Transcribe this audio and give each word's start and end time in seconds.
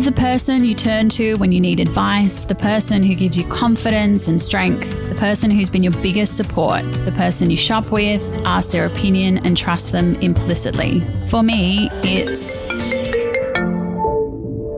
The 0.00 0.12
person 0.12 0.64
you 0.64 0.74
turn 0.74 1.08
to 1.10 1.34
when 1.36 1.52
you 1.52 1.60
need 1.60 1.78
advice? 1.78 2.44
The 2.44 2.54
person 2.54 3.04
who 3.04 3.14
gives 3.14 3.38
you 3.38 3.46
confidence 3.46 4.28
and 4.28 4.40
strength? 4.40 5.08
The 5.08 5.14
person 5.14 5.50
who's 5.50 5.70
been 5.70 5.84
your 5.84 5.92
biggest 6.02 6.36
support? 6.36 6.82
The 7.04 7.12
person 7.12 7.50
you 7.50 7.56
shop 7.56 7.92
with, 7.92 8.22
ask 8.44 8.72
their 8.72 8.86
opinion, 8.86 9.38
and 9.46 9.56
trust 9.56 9.92
them 9.92 10.16
implicitly? 10.16 11.00
For 11.28 11.42
me, 11.42 11.90
it's. 12.02 12.66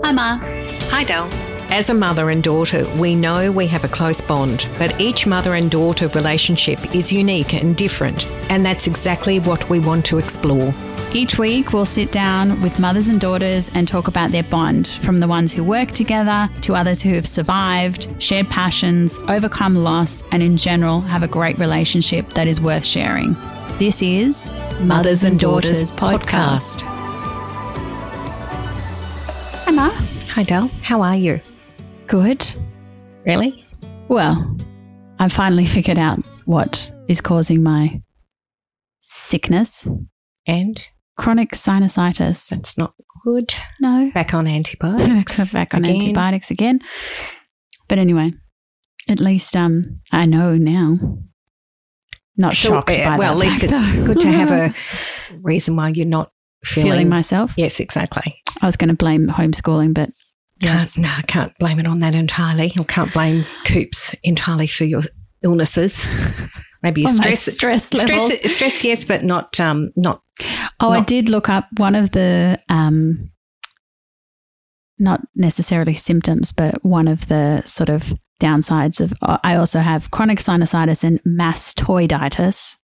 Hi, 0.05 0.13
Ma. 0.13 0.39
Hi, 0.91 1.05
Del. 1.05 1.29
As 1.71 1.89
a 1.89 1.95
mother 1.95 2.29
and 2.29 2.43
daughter, 2.43 2.85
we 2.99 3.14
know 3.14 3.50
we 3.50 3.67
have 3.68 3.85
a 3.85 3.89
close 3.89 4.21
bond, 4.21 4.68
but 4.79 5.00
each 5.00 5.27
mother 5.27 5.54
and 5.54 5.71
daughter 5.71 6.09
relationship 6.09 6.95
is 6.95 7.11
unique 7.11 7.54
and 7.54 7.75
different, 7.77 8.27
and 8.50 8.67
that's 8.67 8.86
exactly 8.86 9.39
what 9.39 9.71
we 9.71 9.79
want 9.79 10.04
to 10.07 10.18
explore. 10.18 10.75
Each 11.15 11.39
week, 11.39 11.75
we'll 11.75 11.85
sit 11.85 12.11
down 12.11 12.59
with 12.63 12.81
mothers 12.81 13.09
and 13.09 13.21
daughters 13.21 13.71
and 13.75 13.86
talk 13.86 14.09
about 14.09 14.31
their 14.32 14.45
bond, 14.45 14.89
from 14.89 15.19
the 15.19 15.29
ones 15.29 15.53
who 15.53 15.63
work 15.63 15.93
together 15.93 16.49
to 16.63 16.75
others 16.75 17.03
who 17.03 17.11
have 17.11 17.29
survived, 17.29 18.17
shared 18.19 18.49
passions, 18.49 19.19
overcome 19.29 19.77
loss, 19.77 20.25
and 20.33 20.43
in 20.43 20.57
general 20.57 21.03
have 21.03 21.22
a 21.22 21.29
great 21.29 21.59
relationship 21.59 22.33
that 22.33 22.49
is 22.49 22.63
worth 22.63 22.85
sharing. 22.85 23.35
This 23.79 24.00
is 24.00 24.50
Mothers 24.81 25.22
and 25.22 25.39
Daughters 25.39 25.93
Podcast. 25.93 26.81
Hi, 29.64 29.71
Ma. 29.71 29.91
Hi, 30.31 30.44
Del. 30.44 30.69
How 30.81 31.03
are 31.03 31.17
you? 31.17 31.43
Good. 32.06 32.50
Really? 33.27 33.62
Well, 34.08 34.56
I've 35.19 35.33
finally 35.33 35.67
figured 35.67 35.98
out 35.98 36.25
what 36.47 36.91
is 37.06 37.20
causing 37.20 37.62
my 37.62 38.00
sickness 39.00 39.86
And 40.47 40.84
chronic 41.22 41.53
sinusitis. 41.53 42.48
that's 42.48 42.77
not 42.77 42.94
good. 43.25 43.55
No. 43.80 44.11
Back 44.12 44.34
on 44.34 44.48
antibiotics. 44.48 45.36
Back 45.52 45.72
on 45.72 45.84
again. 45.84 45.97
antibiotics 45.97 46.50
again. 46.50 46.80
But 47.88 47.98
anyway, 47.98 48.33
at 49.08 49.20
least 49.20 49.55
um, 49.55 50.00
I 50.10 50.27
know 50.27 50.56
now. 50.56 50.98
Not 52.36 52.55
So, 52.55 52.70
shocked 52.70 52.91
uh, 52.91 53.05
by 53.05 53.19
well, 53.19 53.32
at 53.32 53.38
least 53.38 53.60
fact, 53.60 53.72
it's 53.72 53.97
though. 53.97 54.06
good 54.06 54.20
to 54.20 54.32
have 54.32 54.50
a 54.50 54.74
reason 55.42 55.77
why 55.77 55.91
you're 55.91 56.06
not 56.06 56.32
feeling, 56.64 56.91
feeling 56.91 57.08
myself. 57.08 57.52
Yes, 57.56 57.78
exactly. 57.78 58.34
I 58.60 58.66
was 58.66 58.77
going 58.77 58.88
to 58.88 58.97
blame 58.97 59.28
homeschooling, 59.28 59.94
but 59.94 60.10
yes. 60.58 60.94
Can't, 60.94 61.06
no, 61.06 61.12
I 61.19 61.22
can't 61.22 61.52
blame 61.58 61.78
it 61.78 61.86
on 61.86 62.00
that 62.00 62.16
entirely. 62.16 62.72
I 62.77 62.84
can't 62.84 63.12
blame 63.12 63.44
Coops 63.66 64.16
entirely 64.25 64.66
for 64.66 64.84
your 64.84 65.02
illnesses. 65.44 66.04
Maybe 66.83 67.05
Oh, 67.06 67.12
stress, 67.12 67.41
stress 67.52 67.92
levels. 67.94 68.34
stress, 68.38 68.52
stress, 68.55 68.84
yes, 68.84 69.05
but 69.05 69.22
not, 69.25 69.58
um, 69.61 69.92
not. 69.97 70.20
Oh, 70.80 70.91
I 70.91 71.00
did 71.00 71.28
look 71.28 71.48
up 71.48 71.66
one 71.77 71.94
of 71.94 72.11
the, 72.11 72.61
um, 72.69 73.30
not 74.98 75.20
necessarily 75.34 75.94
symptoms, 75.94 76.53
but 76.53 76.84
one 76.84 77.08
of 77.08 77.27
the 77.28 77.62
sort 77.66 77.88
of 77.88 78.12
downsides 78.41 79.00
of. 79.00 79.12
I 79.22 79.56
also 79.56 79.80
have 79.80 80.10
chronic 80.10 80.38
sinusitis 80.38 81.05
and 81.05 81.20
mastoiditis, 81.25 82.77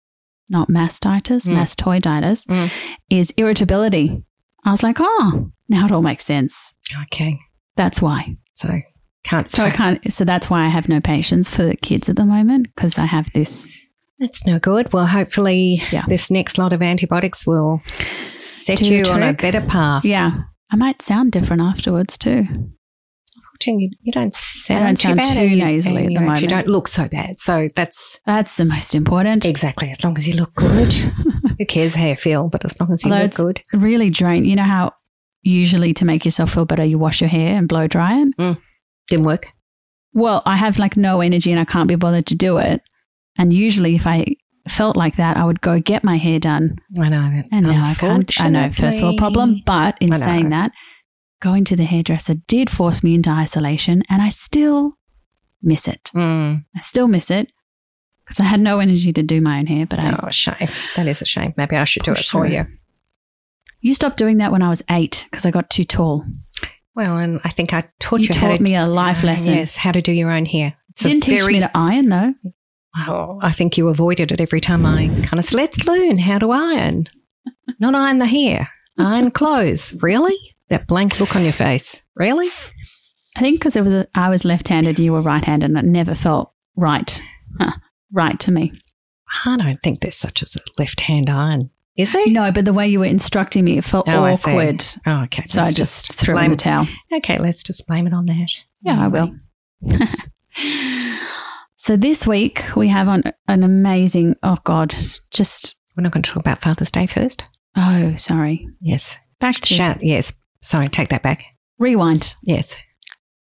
not 0.50 0.68
mastitis, 0.70 1.48
Mm. 1.48 1.56
mastoiditis, 1.58 2.46
Mm. 2.46 2.72
is 3.10 3.32
irritability. 3.32 4.24
I 4.66 4.72
was 4.72 4.84
like, 4.84 4.98
oh, 5.00 5.52
now 5.70 5.86
it 5.86 5.92
all 5.92 6.02
makes 6.02 6.26
sense. 6.26 6.74
Okay, 7.04 7.40
That's 7.76 8.02
why. 8.02 8.36
so 8.56 8.82
can't. 9.24 9.50
So 9.52 9.64
I 9.66 9.70
can't. 9.72 10.12
So 10.14 10.24
that's 10.24 10.50
why 10.50 10.64
I 10.66 10.70
have 10.70 10.88
no 10.88 11.02
patience 11.02 11.50
for 11.50 11.64
the 11.64 11.76
kids 11.76 12.08
at 12.10 12.16
the 12.16 12.26
moment 12.26 12.68
because 12.76 12.98
I 12.98 13.06
have 13.06 13.28
this. 13.34 13.68
That's 14.20 14.46
no 14.48 14.58
good. 14.60 14.92
Well, 14.94 15.06
hopefully, 15.08 15.82
Yeah. 15.92 16.06
this 16.08 16.32
next 16.32 16.58
lot 16.58 16.74
of 16.74 16.82
antibiotics 16.82 17.46
will 17.46 17.82
set 18.24 18.82
you 18.82 19.04
on 19.06 19.22
a 19.24 19.34
better 19.34 19.62
path. 19.62 20.04
Yeah, 20.06 20.42
I 20.72 20.76
might 20.76 21.02
sound 21.02 21.32
different 21.32 21.62
afterwards 21.62 22.18
too. 22.18 22.48
You, 23.66 23.90
you 24.04 24.12
don't 24.12 24.36
sound, 24.36 24.86
don't 24.86 24.96
too 24.98 25.02
sound 25.08 25.18
bad. 25.18 25.34
too 25.34 25.48
you- 25.48 25.64
nasally 25.64 26.04
at 26.06 26.14
the 26.14 26.20
moment. 26.22 26.48
don't 26.48 26.68
look 26.68 26.88
so 26.88 27.08
bad. 27.08 27.40
So 27.40 27.70
that's 27.76 28.20
That's 28.26 28.56
the 28.56 28.66
most 28.66 28.94
important. 28.94 29.46
exactly 29.46 29.90
as 29.90 30.04
long 30.04 30.16
as 30.18 30.28
you 30.28 30.36
look 30.36 30.54
good. 30.54 30.94
Who 31.58 31.66
cares 31.66 31.96
how 31.96 32.06
you 32.06 32.16
feel? 32.16 32.50
But 32.50 32.66
as 32.66 32.80
long 32.80 32.94
as 32.94 33.04
you 33.04 33.12
Although 33.12 33.24
look 33.24 33.34
good. 33.34 33.62
really 33.74 34.12
drain. 34.12 34.46
You 34.46 34.56
know 34.58 34.62
how 34.64 34.94
usually 35.42 35.92
to 35.96 36.06
make 36.06 36.24
yourself 36.24 36.54
feel 36.54 36.66
better, 36.66 36.86
you 36.86 37.00
wash 37.00 37.20
your 37.20 37.30
hair 37.32 37.58
and 37.58 37.68
blow 37.68 37.88
dry 37.88 38.22
it? 38.22 38.38
Mm. 38.38 38.62
Didn't 39.08 39.26
work. 39.26 39.48
Well, 40.14 40.44
I 40.46 40.56
have 40.56 40.78
like 40.78 40.96
no 40.96 41.22
energy 41.22 41.50
and 41.52 41.60
I 41.60 41.66
can't 41.66 41.88
be 41.88 41.96
bothered 41.96 42.28
to 42.28 42.36
do 42.36 42.60
it. 42.60 42.82
And 43.38 43.54
usually, 43.54 43.96
if 43.96 44.08
I 44.08 44.26
felt 44.68 44.98
like 44.98 45.16
that, 45.18 45.38
I 45.38 45.46
would 45.46 45.62
go 45.62 45.80
get 45.80 46.04
my 46.04 46.18
hair 46.18 46.40
done. 46.40 46.76
I 47.00 47.10
know. 47.10 47.44
And 47.52 47.66
now 47.68 47.84
I 47.86 47.94
can't. 47.94 48.42
I 48.42 48.50
know, 48.50 48.70
first 48.74 49.02
world 49.02 49.18
problem. 49.18 49.62
But 49.66 49.98
in 50.02 50.14
saying 50.16 50.50
that, 50.50 50.72
going 51.42 51.64
to 51.66 51.76
the 51.76 51.86
hairdresser 51.86 52.36
did 52.48 52.70
force 52.70 53.04
me 53.04 53.14
into 53.16 53.30
isolation 53.30 54.04
and 54.10 54.22
I 54.22 54.30
still 54.30 54.94
miss 55.62 55.88
it. 55.88 56.12
Mm. 56.16 56.66
I 56.76 56.80
still 56.82 57.08
miss 57.08 57.30
it 57.32 57.54
because 58.26 58.40
I 58.40 58.46
had 58.46 58.60
no 58.60 58.80
energy 58.80 59.14
to 59.14 59.24
do 59.24 59.40
my 59.40 59.60
own 59.60 59.68
hair. 59.68 59.86
But 59.86 60.04
I, 60.04 60.20
Oh, 60.22 60.30
shame. 60.32 60.68
That 60.96 61.08
is 61.08 61.22
a 61.22 61.26
shame. 61.26 61.54
Maybe 61.58 61.76
I 61.78 61.84
should 61.86 62.04
do 62.04 62.12
it 62.12 62.18
for 62.18 62.46
through. 62.48 62.56
you. 62.56 62.66
you 63.82 63.94
stopped 63.94 64.18
doing 64.18 64.38
that 64.40 64.52
when 64.52 64.62
I 64.64 64.70
was 64.70 64.84
eight 64.90 65.28
because 65.30 65.46
I 65.46 65.52
got 65.52 65.70
too 65.70 65.84
tall. 65.84 66.26
Well, 66.96 67.18
and 67.18 67.40
I 67.44 67.50
think 67.52 67.74
I 67.74 67.88
taught 68.00 68.22
You 68.22 68.28
you, 68.30 68.34
taught 68.34 68.60
me 68.60 68.76
a 68.76 68.88
life 68.88 69.24
Uh, 69.24 69.28
lesson. 69.28 69.54
Yes, 69.54 69.76
how 69.76 69.92
to 69.92 70.02
do 70.02 70.12
your 70.12 70.32
own 70.32 70.46
hair. 70.46 70.74
It's 70.90 71.04
didn't 71.04 71.22
teach 71.24 71.40
very- 71.42 71.54
me 71.54 71.60
to 71.60 71.72
iron 71.76 72.10
though. 72.10 72.34
Oh, 72.96 73.40
I 73.42 73.52
think 73.52 73.78
you 73.78 73.90
avoided 73.90 74.32
it 74.32 74.42
every 74.42 74.62
time 74.62 74.86
I 74.86 75.08
kind 75.24 75.40
of 75.40 75.46
said, 75.46 75.56
let's 75.58 75.86
learn 75.86 76.18
how 76.18 76.40
to 76.40 76.52
iron. 76.52 77.08
Not 77.80 77.96
iron 77.96 78.18
the 78.20 78.26
hair, 78.26 78.70
iron 78.98 79.32
clothes. 79.32 79.94
Really? 80.02 80.36
That 80.70 80.88
blank 80.88 81.20
look 81.20 81.36
on 81.36 81.44
your 81.44 81.54
face. 81.54 82.02
Really? 82.16 82.50
I 83.36 83.42
think 83.42 83.60
because 83.60 83.76
it 83.76 83.84
was 83.84 83.94
a, 83.94 84.08
I 84.16 84.30
was 84.30 84.44
left-handed, 84.46 84.98
you 85.00 85.14
were 85.14 85.22
right-handed, 85.22 85.70
and 85.70 85.78
it 85.78 85.86
never 85.86 86.16
felt 86.16 86.52
right, 86.76 87.22
huh, 87.60 87.74
right 88.12 88.40
to 88.42 88.52
me. 88.52 88.74
I 89.46 89.58
don't 89.58 89.82
think 89.84 90.00
there's 90.02 90.16
such 90.16 90.42
as 90.42 90.56
a 90.56 90.60
left 90.80 91.02
hand 91.02 91.30
iron. 91.30 91.70
Is 91.98 92.14
there? 92.14 92.28
No, 92.28 92.52
but 92.52 92.66
the 92.66 92.74
way 92.74 92.88
you 92.88 93.00
were 93.00 93.06
instructing 93.06 93.66
me, 93.66 93.78
it 93.78 93.84
felt 93.84 94.08
Oh, 94.08 94.24
awkward. 94.24 94.84
Oh, 95.06 95.24
okay. 95.24 95.44
So 95.46 95.62
I 95.62 95.66
Let's 95.66 95.76
just, 95.76 96.14
threw 96.14 96.36
in 96.36 96.40
blame, 96.40 96.52
the 96.52 96.58
towel. 96.58 96.88
Okay, 97.18 97.38
let's 97.40 97.64
just 97.64 97.86
blame 97.88 98.08
it 98.08 98.14
on 98.14 98.26
that. 98.28 98.52
Yeah, 98.82 99.04
I 99.04 99.08
will. 99.08 99.36
so 101.78 101.96
this 101.96 102.26
week 102.28 102.64
we 102.76 102.88
have 102.90 103.08
on 103.08 103.24
an 103.48 103.64
amazing. 103.64 104.36
Oh 104.44 104.58
God, 104.64 104.94
just 105.32 105.76
We're 105.96 106.04
not 106.04 106.12
going 106.12 106.24
to 106.24 106.30
talk 106.32 106.42
about 106.42 106.62
Father's 106.62 106.92
Day 106.92 107.08
first. 107.08 107.44
oh 107.76 108.16
sorry. 108.18 108.68
Yes. 108.82 109.18
Back 109.40 109.56
to 109.62 109.74
Shout. 109.74 110.04
Yes. 110.04 110.34
Sorry, 110.62 110.90
take 110.90 111.10
that 111.10 111.24
back. 111.24 111.44
rewind 111.80 112.36
Yes. 112.44 112.84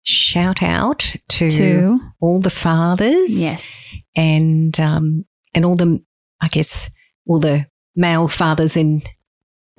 Shout 0.03 0.63
out 0.63 1.17
to, 1.31 1.51
to 1.51 1.99
all 2.21 2.39
the 2.39 2.51
fathers. 2.51 3.37
yes, 3.37 3.93
and 4.15 4.79
um, 4.79 5.25
and 5.53 5.65
all 5.65 5.75
the 5.75 6.01
I 6.41 6.47
guess 6.49 6.89
all 7.27 7.41
the 7.41 7.67
male 7.97 8.29
fathers 8.29 8.77
in 8.77 9.03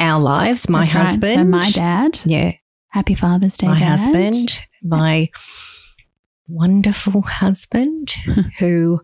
our 0.02 0.20
lives. 0.20 0.68
My 0.68 0.82
That's 0.82 0.96
right. 0.96 1.06
husband, 1.06 1.34
So 1.36 1.44
my 1.46 1.72
dad. 1.72 2.20
yeah, 2.26 2.52
Happy 2.90 3.16
Father's 3.16 3.56
Day, 3.56 3.68
my 3.68 3.80
Dad. 3.80 4.00
husband, 4.00 4.60
my 4.84 5.30
wonderful 6.48 7.22
husband, 7.22 8.12
who 8.60 9.00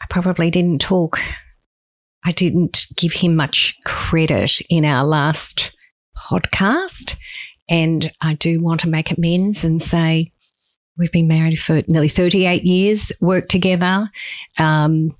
I 0.00 0.06
probably 0.08 0.50
didn't 0.50 0.80
talk. 0.80 1.20
I 2.24 2.32
didn't 2.32 2.86
give 2.96 3.12
him 3.12 3.36
much 3.36 3.76
credit 3.84 4.60
in 4.68 4.84
our 4.84 5.04
last 5.04 5.72
podcast. 6.16 7.16
And 7.68 8.12
I 8.20 8.34
do 8.34 8.60
want 8.60 8.80
to 8.80 8.88
make 8.88 9.10
amends 9.10 9.64
and 9.64 9.82
say 9.82 10.32
we've 10.98 11.12
been 11.12 11.28
married 11.28 11.58
for 11.58 11.82
nearly 11.88 12.08
38 12.08 12.64
years, 12.64 13.12
worked 13.20 13.50
together, 13.50 14.08
um, 14.58 15.16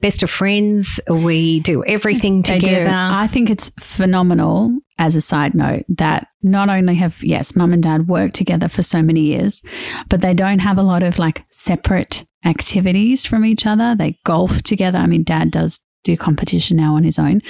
best 0.00 0.22
of 0.22 0.30
friends. 0.30 1.00
We 1.08 1.60
do 1.60 1.84
everything 1.84 2.42
They 2.42 2.58
do. 2.58 2.66
together. 2.66 2.90
I 2.92 3.26
think 3.26 3.50
it's 3.50 3.70
phenomenal. 3.80 4.78
As 4.96 5.16
a 5.16 5.20
side 5.20 5.56
note, 5.56 5.84
that 5.88 6.28
not 6.40 6.68
only 6.68 6.94
have 6.94 7.20
yes, 7.24 7.56
mum 7.56 7.72
and 7.72 7.82
dad 7.82 8.06
worked 8.06 8.36
together 8.36 8.68
for 8.68 8.82
so 8.84 9.02
many 9.02 9.22
years, 9.22 9.60
but 10.08 10.20
they 10.20 10.34
don't 10.34 10.60
have 10.60 10.78
a 10.78 10.84
lot 10.84 11.02
of 11.02 11.18
like 11.18 11.44
separate 11.50 12.24
activities 12.44 13.24
from 13.24 13.44
each 13.44 13.66
other. 13.66 13.96
They 13.98 14.20
golf 14.24 14.62
together. 14.62 14.98
I 14.98 15.06
mean, 15.06 15.24
dad 15.24 15.50
does 15.50 15.80
do 16.04 16.16
competition 16.16 16.76
now 16.76 16.94
on 16.94 17.02
his 17.02 17.18
own, 17.18 17.40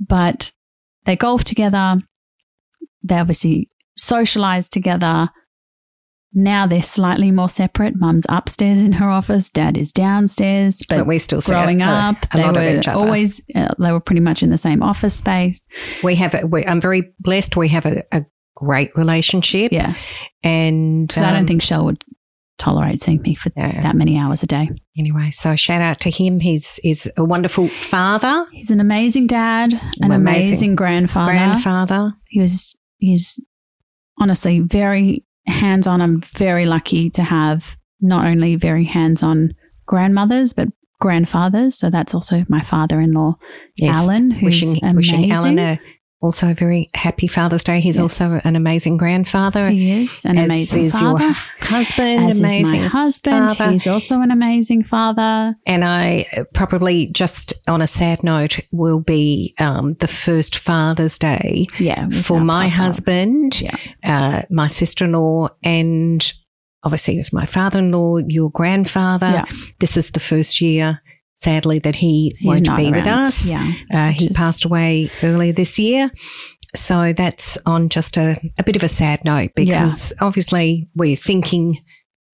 but 0.00 0.52
they 1.04 1.16
golf 1.16 1.44
together. 1.44 2.00
They 3.02 3.18
obviously 3.18 3.68
socialize 3.98 4.66
together. 4.70 5.28
Now 6.38 6.66
they're 6.66 6.82
slightly 6.82 7.30
more 7.30 7.48
separate. 7.48 7.96
Mum's 7.96 8.26
upstairs 8.28 8.78
in 8.80 8.92
her 8.92 9.08
office, 9.08 9.48
dad 9.48 9.78
is 9.78 9.90
downstairs, 9.90 10.82
but, 10.86 10.98
but 10.98 11.06
we 11.06 11.18
still 11.18 11.40
see 11.40 11.50
growing 11.52 11.80
up, 11.80 12.28
they 12.30 12.42
were 12.44 12.50
of 12.50 12.78
each 12.78 12.86
other. 12.86 12.98
always 12.98 13.40
uh, 13.54 13.68
they 13.78 13.90
were 13.90 14.00
pretty 14.00 14.20
much 14.20 14.42
in 14.42 14.50
the 14.50 14.58
same 14.58 14.82
office 14.82 15.14
space. 15.14 15.60
we 16.02 16.14
have. 16.16 16.34
A, 16.34 16.46
we, 16.46 16.62
I'm 16.66 16.80
very 16.80 17.10
blessed. 17.20 17.56
We 17.56 17.68
have 17.68 17.86
a, 17.86 18.04
a 18.12 18.24
great 18.54 18.94
relationship, 18.96 19.72
Yeah, 19.72 19.94
and 20.42 21.08
because 21.08 21.22
I 21.22 21.30
don't 21.30 21.40
um, 21.40 21.46
think 21.46 21.62
Shell 21.62 21.86
would 21.86 22.04
tolerate 22.58 23.02
seeing 23.02 23.22
me 23.22 23.34
for 23.34 23.50
Yeah. 23.56 23.82
that 23.82 23.96
many 23.96 24.18
hours 24.18 24.42
a 24.42 24.46
day. 24.46 24.68
Anyway, 24.98 25.30
so 25.30 25.56
shout 25.56 25.80
out 25.80 26.00
to 26.00 26.10
him. 26.10 26.40
He's 26.40 26.78
is 26.84 27.10
a 27.16 27.24
wonderful 27.24 27.68
father, 27.68 28.46
He's 28.52 28.70
an 28.70 28.80
amazing 28.80 29.26
dad, 29.26 29.72
an 29.72 30.10
Amazing. 30.10 30.16
amazing 30.20 30.76
grandfather. 30.76 31.32
grandfather. 31.32 32.12
He 32.28 32.40
was 32.42 32.74
he's 32.98 33.40
honestly 34.18 34.60
very 34.60 35.24
hands 35.46 35.86
on. 35.86 36.00
I'm 36.00 36.20
very 36.20 36.66
lucky 36.66 37.10
to 37.10 37.22
have 37.22 37.76
not 38.00 38.26
only 38.26 38.56
very 38.56 38.84
hands 38.84 39.22
on 39.22 39.54
grandmothers, 39.86 40.52
but 40.52 40.68
grandfathers. 41.00 41.76
So 41.78 41.90
that's 41.90 42.14
also 42.14 42.44
my 42.48 42.62
father 42.62 43.00
in 43.00 43.12
law, 43.12 43.36
Yes. 43.76 43.94
Alan, 43.94 44.30
who's 44.30 44.42
wishing, 44.42 44.78
amazing. 44.82 44.96
wishing 44.96 45.32
Alan 45.32 45.58
a, 45.58 45.80
also 46.22 46.50
a 46.50 46.54
very 46.54 46.88
happy 46.94 47.26
Father's 47.26 47.62
Day. 47.62 47.80
He's 47.80 47.96
Yes. 47.96 48.02
also 48.20 48.40
an 48.44 48.56
amazing 48.56 48.96
grandfather. 48.96 49.68
he 49.70 50.02
is 50.02 50.24
an 50.24 50.38
as 50.38 50.44
amazing 50.46 50.84
is 50.86 50.92
father. 50.98 51.24
your 51.24 51.32
husband, 51.60 52.30
as 52.30 52.40
amazing 52.40 52.64
is 52.64 52.72
my 52.82 52.88
husband. 52.88 53.52
father. 53.52 53.72
He's 53.72 53.86
also 53.86 54.20
an 54.22 54.30
amazing 54.30 54.84
father. 54.84 55.54
And 55.66 55.84
I 55.84 56.26
uh, 56.36 56.44
probably 56.54 57.08
just 57.08 57.52
on 57.68 57.82
a 57.82 57.86
sad 57.86 58.24
note 58.24 58.58
will 58.72 59.00
be 59.00 59.54
um, 59.58 59.94
the 60.00 60.08
first 60.08 60.56
Father's 60.56 61.18
Day 61.18 61.66
Yeah. 61.78 62.08
for 62.08 62.40
my 62.40 62.70
Papa. 62.70 62.82
husband, 62.82 63.60
Yeah. 63.60 63.76
uh, 64.02 64.42
my 64.50 64.68
sister 64.68 65.04
in 65.04 65.12
law, 65.12 65.48
and 65.62 66.32
obviously 66.82 67.14
it 67.14 67.18
was 67.18 67.32
my 67.32 67.46
father 67.46 67.78
in 67.80 67.92
law, 67.92 68.18
your 68.26 68.50
grandfather. 68.50 69.26
Yeah. 69.26 69.44
This 69.80 69.96
is 69.96 70.10
the 70.12 70.20
first 70.20 70.60
year, 70.60 71.00
sadly, 71.36 71.78
that 71.80 71.96
he 71.96 72.34
He's 72.38 72.46
won't 72.46 72.76
be 72.76 72.90
with 72.90 73.06
us. 73.06 73.46
Yeah. 73.48 73.72
Uh, 73.92 74.10
he 74.10 74.26
is- 74.26 74.36
passed 74.36 74.64
away 74.64 75.10
earlier 75.22 75.52
this 75.52 75.78
year. 75.78 76.10
So 76.74 77.14
that's 77.14 77.56
on 77.64 77.88
just 77.88 78.16
a, 78.18 78.38
a 78.58 78.62
bit 78.62 78.76
of 78.76 78.82
a 78.82 78.88
sad 78.88 79.24
note 79.24 79.52
because 79.54 80.12
obviously 80.20 80.88
we're 80.94 81.16
thinking 81.16 81.78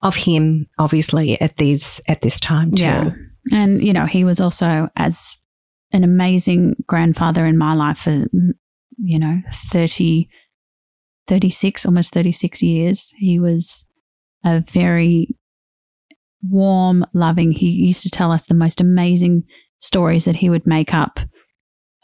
of 0.00 0.16
him 0.16 0.66
obviously 0.78 1.40
at 1.40 1.58
these 1.58 2.00
at 2.08 2.22
this 2.22 2.40
time 2.40 2.72
too. 2.72 2.82
Yeah. 2.82 3.10
And, 3.52 3.84
you 3.84 3.93
know, 3.93 4.06
he 4.06 4.25
was 4.25 4.40
also 4.40 4.88
as 4.96 5.38
an 5.93 6.02
amazing 6.02 6.76
grandfather 6.87 7.46
in 7.46 7.56
my 7.58 7.75
life 7.75 7.98
for, 7.98 8.10
mm, 8.10 8.50
you 8.98 9.19
know, 9.19 9.43
30, 9.70 10.28
36, 11.28 11.87
almost 11.87 12.12
36 12.12 12.62
years. 12.62 13.12
He 13.16 13.38
was 13.38 13.84
a 14.44 14.60
very 14.60 15.37
warm, 16.49 17.05
loving, 17.12 17.53
he 17.53 17.71
used 17.71 18.03
to 18.03 18.11
tell 18.11 18.33
us 18.33 18.47
the 18.47 18.55
most 18.55 18.81
amazing 18.81 19.44
stories 19.79 20.25
that 20.25 20.37
he 20.37 20.50
would 20.50 20.67
make 20.67 20.93
up 20.94 21.19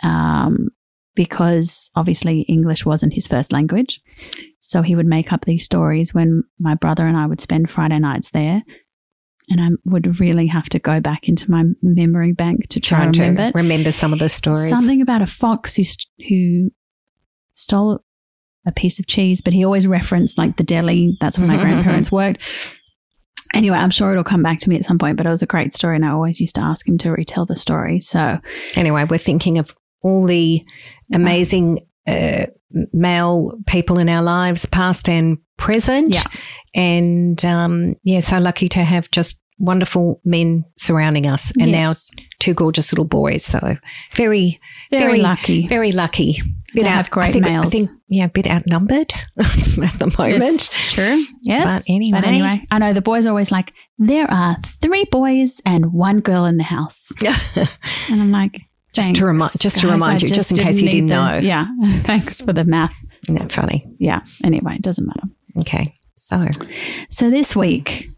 um, 0.03 0.69
because 1.15 1.91
obviously 1.97 2.43
English 2.43 2.85
wasn't 2.87 3.15
his 3.15 3.27
first 3.27 3.53
language. 3.53 4.01
So 4.61 4.83
he 4.83 4.95
would 4.95 5.07
make 5.07 5.33
up 5.33 5.45
these 5.45 5.65
stories 5.65 6.15
when 6.15 6.43
my 6.59 6.75
brother 6.75 7.07
and 7.07 7.17
I 7.17 7.27
would 7.27 7.41
spend 7.41 7.71
Friday 7.71 7.99
nights 7.99 8.31
there. 8.31 8.63
And 9.51 9.61
I 9.63 9.69
would 9.87 10.21
really 10.21 10.47
have 10.49 10.69
to 10.71 10.79
go 10.79 11.01
back 11.01 11.27
into 11.29 11.51
my 11.51 11.65
memory 11.81 12.33
bank 12.33 12.69
to 12.69 12.81
try 12.81 12.99
Trying 12.99 13.07
and 13.07 13.15
to 13.15 13.23
remember. 13.23 13.59
remember 13.59 13.93
some 13.93 14.13
of 14.13 14.19
the 14.19 14.29
stories. 14.29 14.69
Something 14.69 15.01
about 15.01 15.23
a 15.23 15.27
fox 15.27 15.75
who 15.75 15.85
st- 15.85 16.29
who 16.29 16.71
stole 17.55 18.05
a 18.67 18.73
piece 18.73 18.99
of 19.01 19.07
cheese, 19.07 19.41
but 19.41 19.55
he 19.55 19.65
always 19.65 19.87
referenced 19.87 20.37
like 20.37 20.59
the 20.59 20.65
deli. 20.65 21.17
That's 21.23 21.39
where 21.39 21.49
my 21.49 21.57
Mhm, 21.57 21.63
grandparents 21.63 22.13
worked. 22.13 22.41
Anyway, 23.55 23.77
I'm 23.77 23.91
sure 23.91 24.11
it'll 24.11 24.25
come 24.25 24.43
back 24.43 24.61
to 24.61 24.69
me 24.69 24.77
at 24.77 24.85
some 24.85 24.99
point, 24.99 25.17
but 25.17 25.27
it 25.27 25.31
was 25.31 25.43
a 25.43 25.47
great 25.47 25.75
story, 25.75 25.97
and 25.97 26.05
I 26.05 26.11
always 26.11 26.41
used 26.41 26.55
to 26.57 26.61
ask 26.61 26.87
him 26.87 26.99
to 26.99 27.11
retell 27.13 27.47
the 27.47 27.57
story. 27.57 28.01
So 28.01 28.39
Anyway, 28.77 29.05
we're 29.09 29.19
thinking 29.19 29.59
of 29.59 29.75
all 30.03 30.25
the 30.25 30.63
amazing 31.13 31.87
uh, 32.07 32.47
male 32.93 33.53
people 33.67 33.99
in 33.99 34.09
our 34.09 34.23
lives, 34.23 34.67
past 34.67 35.09
and 35.09 35.39
present. 35.57 36.15
Yeah. 36.15 36.25
And 36.75 37.43
um, 37.45 37.97
yeah, 38.03 38.21
so 38.21 38.39
lucky 38.39 38.69
to 38.69 38.85
have 38.85 39.11
just 39.11 39.39
wonderful 39.59 40.21
men 40.25 40.65
surrounding 40.77 41.27
us 41.27 41.51
and 41.59 41.71
yes, 41.71 42.11
now 42.17 42.23
two 42.39 42.55
gorgeous 42.55 42.93
little 42.93 43.05
boys. 43.05 43.45
So 43.45 43.59
very, 44.15 44.61
very, 44.91 45.03
very- 45.05 45.21
lucky. 45.21 45.67
very 45.67 45.93
lucky. 45.93 46.41
To 46.77 46.85
have 46.89 47.07
I 47.07 47.09
great 47.09 47.33
think, 47.33 47.47
I 47.47 47.49
males. 47.51 47.73
think, 47.73 47.91
yeah, 48.09 48.27
a 48.27 48.29
bit 48.29 48.47
outnumbered 48.47 49.13
at 49.39 49.47
the 49.99 50.15
moment. 50.19 50.43
It's 50.55 50.93
true. 50.93 51.25
Yes. 51.43 51.87
But 51.89 52.25
anyway. 52.27 52.63
I 52.71 52.79
know 52.79 52.93
the 52.93 53.01
boys 53.01 53.25
are 53.25 53.31
always 53.31 53.51
like, 53.51 53.73
there 53.99 54.31
are 54.31 54.57
three 54.83 55.05
boys 55.11 55.61
and 55.65 55.93
one 55.95 56.21
girl 56.21 56.45
in 56.45 56.59
the 56.59 56.65
house. 56.65 57.09
Yeah. 57.21 57.37
And 58.11 58.21
I'm 58.21 58.31
like, 58.31 58.61
Just 58.93 59.15
to 59.17 59.27
remi- 59.27 59.41
"Thanks, 59.41 59.59
just 59.59 59.81
to 59.81 59.89
remind 59.89 60.23
you, 60.23 60.29
just 60.29 60.51
in 60.51 60.59
case 60.59 60.81
you 60.81 60.89
didn't 60.91 61.09
the- 61.09 61.15
know." 61.15 61.39
Yeah. 61.39 61.67
Thanks 62.03 62.41
for 62.43 62.53
the 62.53 62.65
math. 62.65 62.95
Isn't 63.25 63.37
that 63.37 63.53
funny? 63.53 63.85
Yeah. 63.99 64.21
Anyway, 64.45 64.75
it 64.77 64.83
doesn't 64.83 65.07
matter. 65.07 65.27
Okay. 65.59 65.95
So, 66.17 66.47
So 67.11 67.31
this 67.31 67.55
week, 67.57 68.09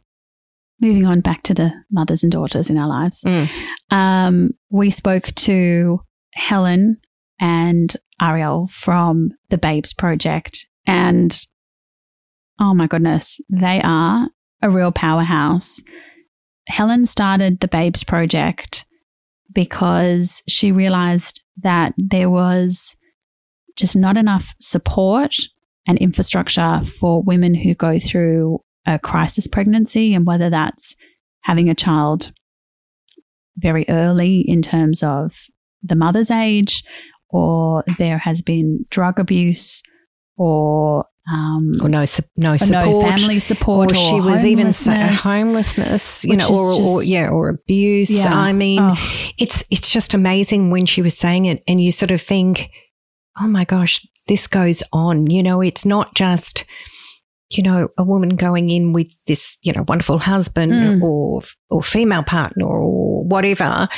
moving 0.80 1.06
on 1.06 1.20
back 1.20 1.42
to 1.44 1.54
the 1.54 1.72
mothers 1.90 2.22
and 2.22 2.32
daughters 2.32 2.68
in 2.70 2.78
our 2.78 2.88
lives, 2.88 3.22
Mm. 3.22 3.48
um, 3.90 4.50
we 4.70 4.90
spoke 4.90 5.32
to 5.36 6.00
Helen 6.34 6.98
and 7.40 7.96
Ariel 8.20 8.68
from 8.68 9.30
the 9.48 9.58
Babes 9.58 9.92
Project. 9.92 10.66
And 10.86 11.36
oh 12.60 12.74
my 12.74 12.86
goodness, 12.86 13.40
they 13.48 13.80
are 13.82 14.28
a 14.62 14.70
real 14.70 14.92
powerhouse. 14.92 15.80
Helen 16.68 17.06
started 17.06 17.60
the 17.60 17.68
Babes 17.68 18.04
Project 18.04 18.84
because 19.52 20.42
she 20.46 20.70
realized 20.70 21.42
that 21.62 21.94
there 21.96 22.30
was 22.30 22.94
just 23.76 23.96
not 23.96 24.16
enough 24.16 24.54
support 24.60 25.34
and 25.86 25.98
infrastructure 25.98 26.82
for 27.00 27.22
women 27.22 27.54
who 27.54 27.74
go 27.74 27.98
through 27.98 28.60
a 28.86 28.98
crisis 28.98 29.46
pregnancy 29.46 30.14
and 30.14 30.26
whether 30.26 30.50
that's 30.50 30.94
having 31.42 31.68
a 31.68 31.74
child 31.74 32.32
very 33.56 33.84
early 33.88 34.44
in 34.46 34.62
terms 34.62 35.02
of 35.02 35.34
the 35.82 35.96
mother's 35.96 36.30
age 36.30 36.84
or 37.32 37.84
there 37.98 38.18
has 38.18 38.42
been 38.42 38.84
drug 38.90 39.18
abuse 39.18 39.82
or 40.36 41.04
um, 41.30 41.72
or 41.80 41.88
no, 41.88 42.04
su- 42.06 42.22
no 42.36 42.54
or 42.54 42.58
support. 42.58 42.84
no 42.84 43.00
family 43.02 43.38
support 43.38 43.92
or 43.92 43.94
or, 43.96 43.98
she 43.98 44.20
was 44.20 44.44
even 44.44 44.72
so, 44.72 44.92
homelessness. 44.92 46.24
you 46.24 46.36
know, 46.36 46.48
or, 46.48 46.80
or 46.80 47.02
yeah, 47.02 47.28
or 47.28 47.48
abuse. 47.50 48.10
Yeah. 48.10 48.34
I 48.34 48.52
mean, 48.52 48.80
Oh, 48.82 48.96
it's 49.38 49.62
it's 49.70 49.90
just 49.90 50.14
amazing 50.14 50.70
when 50.70 50.86
she 50.86 51.02
was 51.02 51.16
saying 51.16 51.44
it, 51.46 51.62
and 51.68 51.80
you 51.80 51.92
sort 51.92 52.10
of 52.10 52.20
think, 52.20 52.70
oh 53.40 53.46
my 53.46 53.64
gosh, 53.64 54.04
this 54.28 54.46
goes 54.46 54.82
on. 54.92 55.30
You 55.30 55.42
know, 55.42 55.60
it's 55.60 55.84
not 55.86 56.14
just 56.14 56.64
you 57.50 57.62
know 57.62 57.88
a 57.98 58.04
woman 58.04 58.36
going 58.36 58.70
in 58.70 58.92
with 58.92 59.10
this 59.26 59.58
you 59.62 59.72
know 59.72 59.84
wonderful 59.88 60.18
husband 60.18 60.72
Mm. 60.72 61.02
or 61.02 61.42
or 61.68 61.82
female 61.82 62.22
partner 62.22 62.66
or 62.66 63.24
whatever 63.24 63.88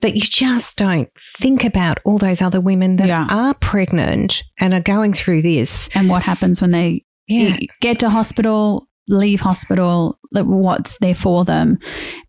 that 0.00 0.14
you 0.14 0.20
just 0.22 0.76
don't 0.76 1.08
think 1.38 1.64
about 1.64 1.98
all 2.04 2.18
those 2.18 2.42
other 2.42 2.60
women 2.60 2.96
that 2.96 3.06
Yeah. 3.08 3.26
are 3.30 3.54
pregnant 3.54 4.42
and 4.58 4.72
are 4.74 4.80
going 4.80 5.12
through 5.12 5.42
this. 5.42 5.88
and 5.94 6.08
what 6.08 6.22
happens 6.22 6.60
when 6.60 6.70
they 6.72 7.04
Yeah, 7.28 7.56
get 7.80 7.98
to 8.00 8.10
hospital, 8.10 8.88
leave 9.08 9.40
hospital, 9.40 10.18
what's 10.32 10.98
there 10.98 11.14
for 11.14 11.44
them. 11.44 11.78